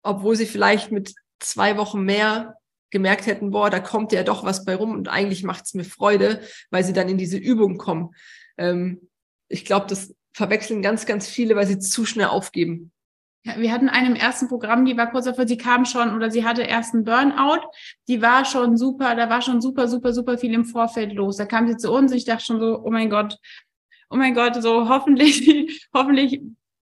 obwohl 0.03 0.37
sie 0.37 0.47
vielleicht 0.47 0.93
mit 0.93 1.15
zwei 1.41 1.77
Wochen 1.77 2.03
mehr 2.03 2.57
gemerkt 2.95 3.27
hätten, 3.27 3.51
boah, 3.51 3.71
da 3.71 3.81
kommt 3.81 4.13
ja 4.13 4.23
doch 4.23 4.45
was 4.45 4.65
bei 4.65 4.77
rum 4.77 4.93
und 4.93 5.09
eigentlich 5.09 5.43
macht 5.43 5.65
es 5.65 5.75
mir 5.75 5.85
Freude, 5.85 6.41
weil 6.71 6.85
sie 6.85 6.93
dann 6.93 7.09
in 7.09 7.19
diese 7.19 7.37
Übung 7.37 7.77
kommen. 7.77 8.15
Ähm, 8.57 9.11
ich 9.49 9.65
glaube, 9.65 9.87
das 9.89 10.15
verwechseln 10.33 10.81
ganz, 10.81 11.05
ganz 11.05 11.29
viele, 11.29 11.57
weil 11.57 11.67
sie 11.67 11.81
zu 11.81 12.07
schnell 12.07 12.29
aufgeben. 12.29 12.93
Ja, 13.45 13.59
wir 13.59 13.73
hatten 13.73 13.89
einen 13.89 14.15
im 14.15 14.17
ersten 14.17 14.47
Programm, 14.47 14.85
die 14.85 14.97
war 14.97 15.11
kurz 15.11 15.25
davor, 15.25 15.47
sie 15.47 15.57
kam 15.57 15.85
schon 15.85 16.15
oder 16.15 16.31
sie 16.31 16.45
hatte 16.45 16.63
erst 16.63 16.95
einen 16.95 17.05
Burnout. 17.05 17.67
Die 18.07 18.23
war 18.23 18.45
schon 18.45 18.77
super, 18.77 19.17
da 19.17 19.29
war 19.29 19.43
schon 19.43 19.61
super, 19.61 19.89
super, 19.89 20.13
super 20.13 20.39
viel 20.39 20.55
im 20.55 20.65
Vorfeld 20.65 21.13
los. 21.13 21.37
Da 21.37 21.47
kam 21.47 21.67
sie 21.67 21.77
zu 21.77 21.93
uns. 21.93 22.13
Ich 22.13 22.25
dachte 22.25 22.45
schon 22.45 22.61
so, 22.61 22.81
oh 22.85 22.91
mein 22.91 23.11
Gott, 23.11 23.37
oh 24.09 24.17
mein 24.17 24.35
Gott, 24.35 24.63
so 24.63 24.89
hoffentlich, 24.89 25.89
hoffentlich, 25.93 26.41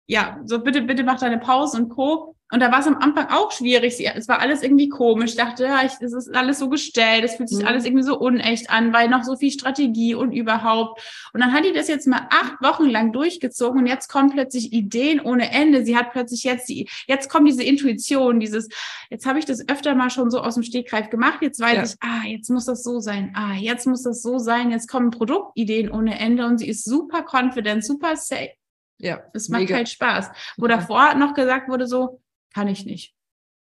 ja, 0.07 0.39
so 0.45 0.63
bitte, 0.63 0.81
bitte 0.81 1.03
mach 1.03 1.19
deine 1.19 1.39
Pause 1.39 1.77
und 1.77 1.89
Co. 1.89 2.37
Und 2.51 2.61
da 2.61 2.71
war 2.71 2.79
es 2.79 2.87
am 2.87 2.97
Anfang 2.97 3.27
auch 3.29 3.51
schwierig. 3.51 4.03
Es 4.15 4.27
war 4.27 4.39
alles 4.39 4.63
irgendwie 4.63 4.89
komisch. 4.89 5.31
Ich 5.31 5.37
dachte, 5.37 5.65
ja, 5.65 5.83
ich, 5.85 5.91
es 5.99 6.13
ist 6.13 6.35
alles 6.35 6.57
so 6.57 6.67
gestellt. 6.67 7.23
Es 7.23 7.35
fühlt 7.35 7.49
sich 7.49 7.59
mhm. 7.59 7.67
alles 7.67 7.85
irgendwie 7.85 8.03
so 8.03 8.17
unecht 8.17 8.71
an, 8.71 8.91
weil 8.91 9.07
noch 9.07 9.23
so 9.23 9.35
viel 9.35 9.51
Strategie 9.51 10.15
und 10.15 10.31
überhaupt. 10.31 10.99
Und 11.33 11.41
dann 11.41 11.53
hat 11.53 11.63
die 11.63 11.73
das 11.73 11.87
jetzt 11.87 12.07
mal 12.07 12.27
acht 12.31 12.59
Wochen 12.61 12.89
lang 12.89 13.11
durchgezogen 13.11 13.79
und 13.81 13.87
jetzt 13.87 14.07
kommen 14.07 14.31
plötzlich 14.31 14.73
Ideen 14.73 15.19
ohne 15.19 15.51
Ende. 15.51 15.85
Sie 15.85 15.95
hat 15.95 16.11
plötzlich 16.11 16.43
jetzt 16.43 16.67
die, 16.69 16.89
jetzt 17.07 17.29
kommt 17.29 17.47
diese 17.47 17.63
Intuition, 17.63 18.39
dieses, 18.39 18.67
jetzt 19.11 19.27
habe 19.27 19.37
ich 19.37 19.45
das 19.45 19.69
öfter 19.69 19.93
mal 19.93 20.09
schon 20.09 20.31
so 20.31 20.39
aus 20.41 20.55
dem 20.55 20.63
Stegreif 20.63 21.11
gemacht. 21.11 21.39
Jetzt 21.41 21.59
weiß 21.59 21.75
ja. 21.75 21.83
ich, 21.83 21.95
ah, 21.99 22.27
jetzt 22.27 22.49
muss 22.49 22.65
das 22.65 22.81
so 22.81 22.99
sein. 22.99 23.31
Ah, 23.35 23.53
jetzt 23.53 23.85
muss 23.85 24.01
das 24.01 24.23
so 24.23 24.39
sein. 24.39 24.71
Jetzt 24.71 24.89
kommen 24.89 25.11
Produktideen 25.11 25.91
ohne 25.91 26.17
Ende 26.17 26.47
und 26.47 26.57
sie 26.57 26.67
ist 26.67 26.83
super 26.83 27.23
confident, 27.23 27.85
super 27.85 28.15
safe. 28.15 28.53
Ja, 28.97 29.21
es 29.33 29.49
macht 29.49 29.61
mega. 29.61 29.75
halt 29.75 29.89
Spaß. 29.89 30.31
Wo 30.57 30.67
davor 30.67 31.13
noch 31.13 31.33
gesagt 31.33 31.69
wurde 31.69 31.87
so, 31.87 32.19
kann 32.53 32.67
ich 32.67 32.85
nicht. 32.85 33.13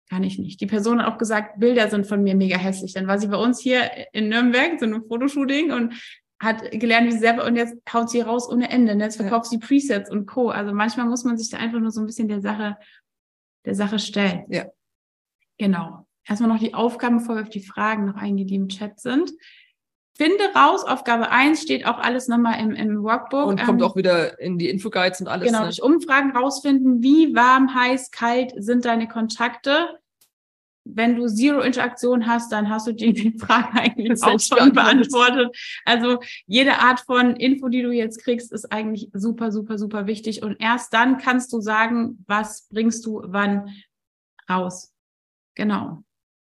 Kann 0.09 0.23
ich 0.23 0.38
nicht. 0.38 0.61
Die 0.61 0.67
Person 0.67 1.01
hat 1.01 1.11
auch 1.11 1.17
gesagt, 1.17 1.59
Bilder 1.59 1.89
sind 1.89 2.05
von 2.05 2.21
mir 2.21 2.35
mega 2.35 2.57
hässlich. 2.57 2.93
Dann 2.93 3.07
war 3.07 3.17
sie 3.17 3.27
bei 3.27 3.38
uns 3.38 3.59
hier 3.59 3.89
in 4.13 4.29
Nürnberg, 4.29 4.79
so 4.79 4.85
einem 4.85 5.03
Fotoshooting 5.07 5.71
und 5.71 5.93
hat 6.39 6.69
gelernt, 6.71 7.07
wie 7.07 7.11
sie 7.13 7.19
selber, 7.19 7.45
und 7.45 7.55
jetzt 7.55 7.75
haut 7.91 8.09
sie 8.09 8.21
raus 8.21 8.47
ohne 8.47 8.69
Ende. 8.69 8.93
Und 8.93 8.99
jetzt 8.99 9.15
verkauft 9.15 9.49
sie 9.49 9.57
Presets 9.57 10.11
und 10.11 10.27
Co. 10.27 10.49
Also 10.49 10.73
manchmal 10.73 11.07
muss 11.07 11.23
man 11.23 11.38
sich 11.38 11.49
da 11.49 11.57
einfach 11.57 11.79
nur 11.79 11.91
so 11.91 12.01
ein 12.01 12.05
bisschen 12.05 12.27
der 12.27 12.41
Sache, 12.41 12.77
der 13.65 13.73
Sache 13.73 13.97
stellen. 13.97 14.45
Ja. 14.49 14.65
Genau. 15.57 16.05
Erstmal 16.27 16.49
noch 16.49 16.59
die 16.59 16.73
Aufgaben, 16.73 17.17
bevor 17.17 17.35
wir 17.35 17.43
auf 17.43 17.49
die 17.49 17.63
Fragen 17.63 18.05
noch 18.05 18.15
eingehen, 18.15 18.47
die 18.47 18.55
im 18.55 18.67
Chat 18.67 18.99
sind. 18.99 19.31
Finde 20.17 20.45
raus, 20.56 20.86
Aufgabe 20.86 21.30
1 21.30 21.62
steht 21.62 21.86
auch 21.86 21.97
alles 21.97 22.30
nochmal 22.30 22.62
im, 22.62 22.71
im 22.71 23.04
Workbook. 23.04 23.47
Und 23.47 23.62
kommt 23.62 23.82
ähm, 23.82 23.88
auch 23.88 23.97
wieder 23.97 24.39
in 24.39 24.58
die 24.58 24.69
Infoguides 24.69 25.19
und 25.19 25.28
alles. 25.28 25.47
Genau, 25.47 25.60
ne? 25.60 25.65
durch 25.65 25.84
Umfragen 25.84 26.32
rausfinden, 26.32 27.04
wie 27.04 27.36
warm, 27.36 27.75
heiß, 27.75 28.12
kalt 28.12 28.54
sind 28.56 28.86
deine 28.86 29.10
Kontakte. 29.10 29.99
Wenn 30.86 31.17
du 31.17 31.28
Zero 31.28 31.60
Interaktion 31.62 32.28
hast, 32.28 32.49
dann 32.54 32.69
hast 32.69 32.88
du 32.88 32.93
die, 32.93 33.12
die 33.12 33.38
Frage 33.38 33.67
eigentlich 33.73 34.23
auch 34.23 34.39
schon 34.39 34.71
beantwortet. 34.71 35.54
Also 35.84 36.19
jede 36.45 36.80
Art 36.80 37.01
von 37.01 37.36
Info, 37.36 37.67
die 37.67 37.82
du 37.82 37.91
jetzt 37.91 38.23
kriegst, 38.23 38.54
ist 38.54 38.71
eigentlich 38.71 39.10
super, 39.12 39.51
super, 39.51 39.78
super 39.78 40.08
wichtig. 40.08 40.43
Und 40.43 40.62
erst 40.62 40.93
dann 40.93 41.17
kannst 41.17 41.51
du 41.51 41.60
sagen, 41.60 42.23
was 42.25 42.69
bringst 42.69 43.06
du 43.06 43.21
wann 43.25 43.69
raus. 44.49 44.93
Genau. 45.56 46.04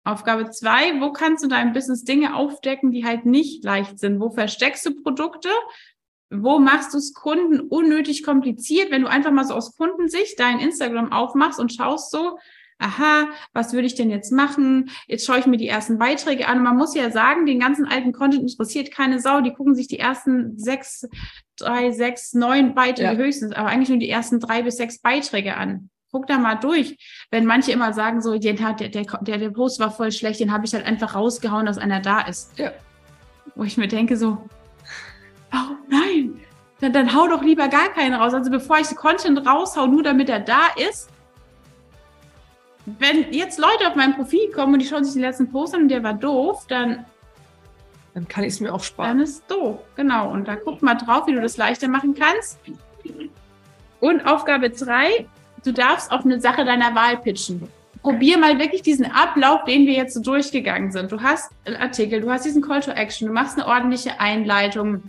Aufgabe 0.08 0.50
zwei, 0.50 1.00
wo 1.00 1.12
kannst 1.12 1.44
du 1.44 1.48
deinem 1.48 1.72
Business 1.72 2.04
Dinge 2.04 2.34
aufdecken, 2.34 2.90
die 2.90 3.04
halt 3.04 3.26
nicht 3.26 3.62
leicht 3.64 3.98
sind? 3.98 4.20
Wo 4.20 4.30
versteckst 4.30 4.84
du 4.86 5.02
Produkte? 5.02 5.50
Wo 6.30 6.58
machst 6.58 6.94
du 6.94 6.98
es 6.98 7.14
Kunden 7.14 7.60
unnötig 7.60 8.22
kompliziert, 8.22 8.90
wenn 8.90 9.02
du 9.02 9.08
einfach 9.08 9.30
mal 9.30 9.44
so 9.44 9.54
aus 9.54 9.76
Kundensicht 9.76 10.38
dein 10.38 10.60
Instagram 10.60 11.12
aufmachst 11.12 11.58
und 11.58 11.72
schaust 11.72 12.10
so, 12.10 12.38
aha, 12.78 13.28
was 13.52 13.72
würde 13.72 13.86
ich 13.86 13.94
denn 13.94 14.10
jetzt 14.10 14.30
machen? 14.30 14.90
Jetzt 15.06 15.26
schaue 15.26 15.38
ich 15.38 15.46
mir 15.46 15.56
die 15.56 15.68
ersten 15.68 15.98
Beiträge 15.98 16.46
an. 16.48 16.62
Man 16.62 16.76
muss 16.76 16.94
ja 16.94 17.10
sagen, 17.10 17.46
den 17.46 17.60
ganzen 17.60 17.86
alten 17.86 18.12
Content 18.12 18.42
interessiert 18.42 18.90
keine 18.90 19.20
Sau. 19.20 19.40
Die 19.40 19.52
gucken 19.52 19.74
sich 19.74 19.88
die 19.88 19.98
ersten 19.98 20.58
sechs, 20.58 21.06
drei, 21.56 21.90
sechs, 21.90 22.34
neun 22.34 22.74
Beiträge 22.74 23.12
ja. 23.12 23.16
höchstens, 23.16 23.52
aber 23.52 23.68
eigentlich 23.68 23.88
nur 23.88 23.98
die 23.98 24.10
ersten 24.10 24.38
drei 24.38 24.62
bis 24.62 24.76
sechs 24.76 25.00
Beiträge 25.00 25.56
an 25.56 25.90
guck 26.10 26.26
da 26.26 26.38
mal 26.38 26.56
durch. 26.56 26.96
Wenn 27.30 27.46
manche 27.46 27.72
immer 27.72 27.92
sagen, 27.92 28.20
so, 28.20 28.38
den 28.38 28.64
hat, 28.64 28.80
der, 28.80 28.88
der, 28.88 29.38
der, 29.38 29.50
Post 29.50 29.80
war 29.80 29.90
voll 29.90 30.12
schlecht, 30.12 30.40
den 30.40 30.52
habe 30.52 30.64
ich 30.66 30.74
halt 30.74 30.86
einfach 30.86 31.14
rausgehauen, 31.14 31.66
dass 31.66 31.78
einer 31.78 32.00
da 32.00 32.20
ist. 32.22 32.58
Ja. 32.58 32.72
Wo 33.54 33.64
ich 33.64 33.76
mir 33.76 33.88
denke, 33.88 34.16
so, 34.16 34.38
oh 35.52 35.74
nein, 35.88 36.40
dann, 36.80 36.92
dann 36.92 37.14
hau 37.14 37.26
doch 37.28 37.42
lieber 37.42 37.68
gar 37.68 37.88
keinen 37.88 38.14
raus. 38.14 38.34
Also 38.34 38.50
bevor 38.50 38.78
ich 38.78 38.94
Content 38.94 39.46
raushau, 39.46 39.86
nur 39.86 40.02
damit 40.02 40.28
er 40.28 40.40
da 40.40 40.68
ist. 40.88 41.10
Wenn 42.86 43.32
jetzt 43.32 43.58
Leute 43.58 43.88
auf 43.88 43.96
mein 43.96 44.14
Profil 44.14 44.50
kommen 44.50 44.74
und 44.74 44.80
die 44.80 44.86
schauen 44.86 45.04
sich 45.04 45.12
den 45.12 45.22
letzten 45.22 45.50
Post 45.50 45.74
an 45.74 45.82
und 45.82 45.88
der 45.88 46.02
war 46.02 46.14
doof, 46.14 46.66
dann 46.68 47.04
dann 48.18 48.26
kann 48.26 48.42
ich 48.42 48.54
es 48.54 48.60
mir 48.60 48.74
auch 48.74 48.82
sparen. 48.82 49.18
Dann 49.18 49.20
ist 49.20 49.48
doof, 49.48 49.78
genau. 49.94 50.32
Und 50.32 50.48
da 50.48 50.56
guck 50.56 50.82
mal 50.82 50.94
drauf, 50.94 51.28
wie 51.28 51.34
du 51.34 51.40
das 51.40 51.56
leichter 51.56 51.86
machen 51.86 52.14
kannst. 52.14 52.58
Und 54.00 54.26
Aufgabe 54.26 54.70
3, 54.70 55.28
du 55.64 55.72
darfst 55.72 56.10
auf 56.10 56.24
eine 56.24 56.40
Sache 56.40 56.64
deiner 56.64 56.94
Wahl 56.94 57.18
pitchen. 57.18 57.68
Probier 58.02 58.38
mal 58.38 58.58
wirklich 58.58 58.82
diesen 58.82 59.06
Ablauf, 59.06 59.64
den 59.64 59.86
wir 59.86 59.94
jetzt 59.94 60.14
so 60.14 60.20
durchgegangen 60.20 60.92
sind. 60.92 61.10
Du 61.10 61.20
hast 61.20 61.50
einen 61.64 61.76
Artikel, 61.76 62.20
du 62.20 62.30
hast 62.30 62.44
diesen 62.44 62.62
Call 62.62 62.80
to 62.80 62.92
Action, 62.92 63.26
du 63.26 63.34
machst 63.34 63.58
eine 63.58 63.66
ordentliche 63.66 64.20
Einleitung. 64.20 65.02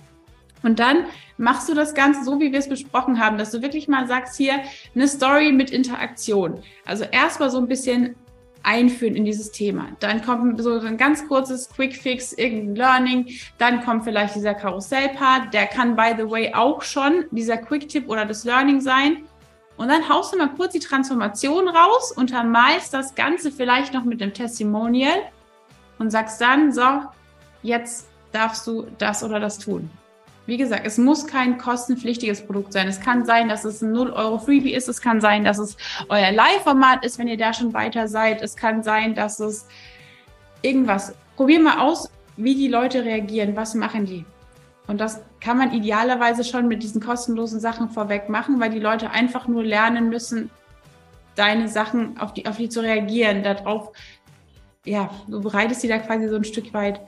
Und 0.63 0.79
dann 0.79 1.05
machst 1.37 1.69
du 1.69 1.73
das 1.73 1.93
Ganze 1.93 2.23
so, 2.23 2.39
wie 2.39 2.51
wir 2.51 2.59
es 2.59 2.67
besprochen 2.67 3.19
haben, 3.19 3.37
dass 3.37 3.51
du 3.51 3.61
wirklich 3.61 3.87
mal 3.87 4.07
sagst, 4.07 4.35
hier 4.37 4.55
eine 4.93 5.07
Story 5.07 5.51
mit 5.51 5.71
Interaktion. 5.71 6.61
Also 6.85 7.05
erstmal 7.05 7.49
so 7.49 7.59
ein 7.59 7.67
bisschen 7.67 8.15
einführen 8.63 9.15
in 9.15 9.25
dieses 9.25 9.51
Thema. 9.51 9.87
Dann 9.99 10.21
kommt 10.21 10.61
so 10.61 10.79
ein 10.79 10.97
ganz 10.97 11.27
kurzes 11.27 11.69
Quick 11.69 11.95
Fix, 11.95 12.33
irgendein 12.33 12.75
Learning. 12.75 13.27
Dann 13.57 13.83
kommt 13.83 14.03
vielleicht 14.03 14.35
dieser 14.35 14.53
Karussell-Part. 14.53 15.53
Der 15.53 15.67
kann, 15.67 15.95
by 15.95 16.13
the 16.17 16.29
way, 16.29 16.53
auch 16.53 16.81
schon 16.81 17.25
dieser 17.31 17.57
Quick-Tipp 17.57 18.09
oder 18.09 18.25
das 18.25 18.43
Learning 18.43 18.81
sein. 18.81 19.23
Und 19.79 19.87
dann 19.87 20.09
haust 20.09 20.33
du 20.33 20.37
mal 20.37 20.49
kurz 20.49 20.73
die 20.73 20.81
Transformation 20.81 21.69
raus, 21.69 22.11
untermalst 22.11 22.93
das 22.93 23.15
Ganze 23.15 23.49
vielleicht 23.49 23.93
noch 23.93 24.03
mit 24.03 24.19
dem 24.19 24.33
Testimonial 24.33 25.21
und 25.99 26.11
sagst 26.11 26.41
dann, 26.41 26.73
so, 26.73 26.83
jetzt 27.63 28.09
darfst 28.33 28.67
du 28.67 28.87
das 28.97 29.23
oder 29.23 29.39
das 29.39 29.57
tun. 29.57 29.89
Wie 30.47 30.57
gesagt, 30.57 30.85
es 30.85 30.97
muss 30.97 31.25
kein 31.25 31.57
kostenpflichtiges 31.57 32.45
Produkt 32.45 32.73
sein. 32.73 32.89
Es 32.89 32.99
kann 32.99 33.23
sein, 33.23 33.47
dass 33.47 33.63
es 33.63 33.81
ein 33.81 33.93
0 33.93 34.11
Euro 34.11 34.37
Freebie 34.37 34.73
ist. 34.73 34.89
Es 34.89 34.99
kann 34.99 35.21
sein, 35.21 35.45
dass 35.45 35.59
es 35.59 35.77
euer 36.09 36.33
Live-Format 36.33 37.05
ist, 37.05 37.17
wenn 37.17 37.29
ihr 37.29 37.37
da 37.37 37.53
schon 37.53 37.73
weiter 37.73 38.09
seid. 38.09 38.41
Es 38.41 38.57
kann 38.57 38.83
sein, 38.83 39.15
dass 39.15 39.39
es 39.39 39.65
irgendwas. 40.61 41.13
Probier 41.37 41.61
mal 41.61 41.79
aus, 41.79 42.11
wie 42.35 42.55
die 42.55 42.67
Leute 42.67 43.05
reagieren. 43.05 43.55
Was 43.55 43.75
machen 43.75 44.05
die? 44.05 44.25
Und 44.89 44.99
das 44.99 45.21
kann 45.39 45.59
man 45.59 45.71
idealerweise 45.71 46.43
schon 46.43 46.67
mit 46.67 46.81
diesen 46.81 46.99
kostenlosen 46.99 47.59
Sachen 47.59 47.89
vorweg 47.89 48.27
machen, 48.27 48.59
weil 48.59 48.71
die 48.71 48.79
Leute 48.79 49.11
einfach 49.11 49.47
nur 49.47 49.63
lernen 49.63 50.09
müssen, 50.09 50.49
deine 51.35 51.69
Sachen 51.69 52.17
auf 52.17 52.33
die, 52.33 52.47
auf 52.47 52.57
die 52.57 52.69
zu 52.69 52.79
reagieren, 52.81 53.43
darauf, 53.43 53.91
ja, 54.83 55.11
du 55.27 55.41
bereitest 55.41 55.81
sie 55.81 55.87
da 55.87 55.99
quasi 55.99 56.27
so 56.27 56.37
ein 56.37 56.43
Stück 56.43 56.73
weit 56.73 57.01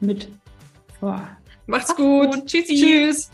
mit 0.00 0.30
vor. 0.98 1.22
Macht's 1.66 1.94
gut. 1.94 2.34
gut. 2.34 2.46
Tschüssi. 2.46 2.74
Tschüss. 2.74 3.30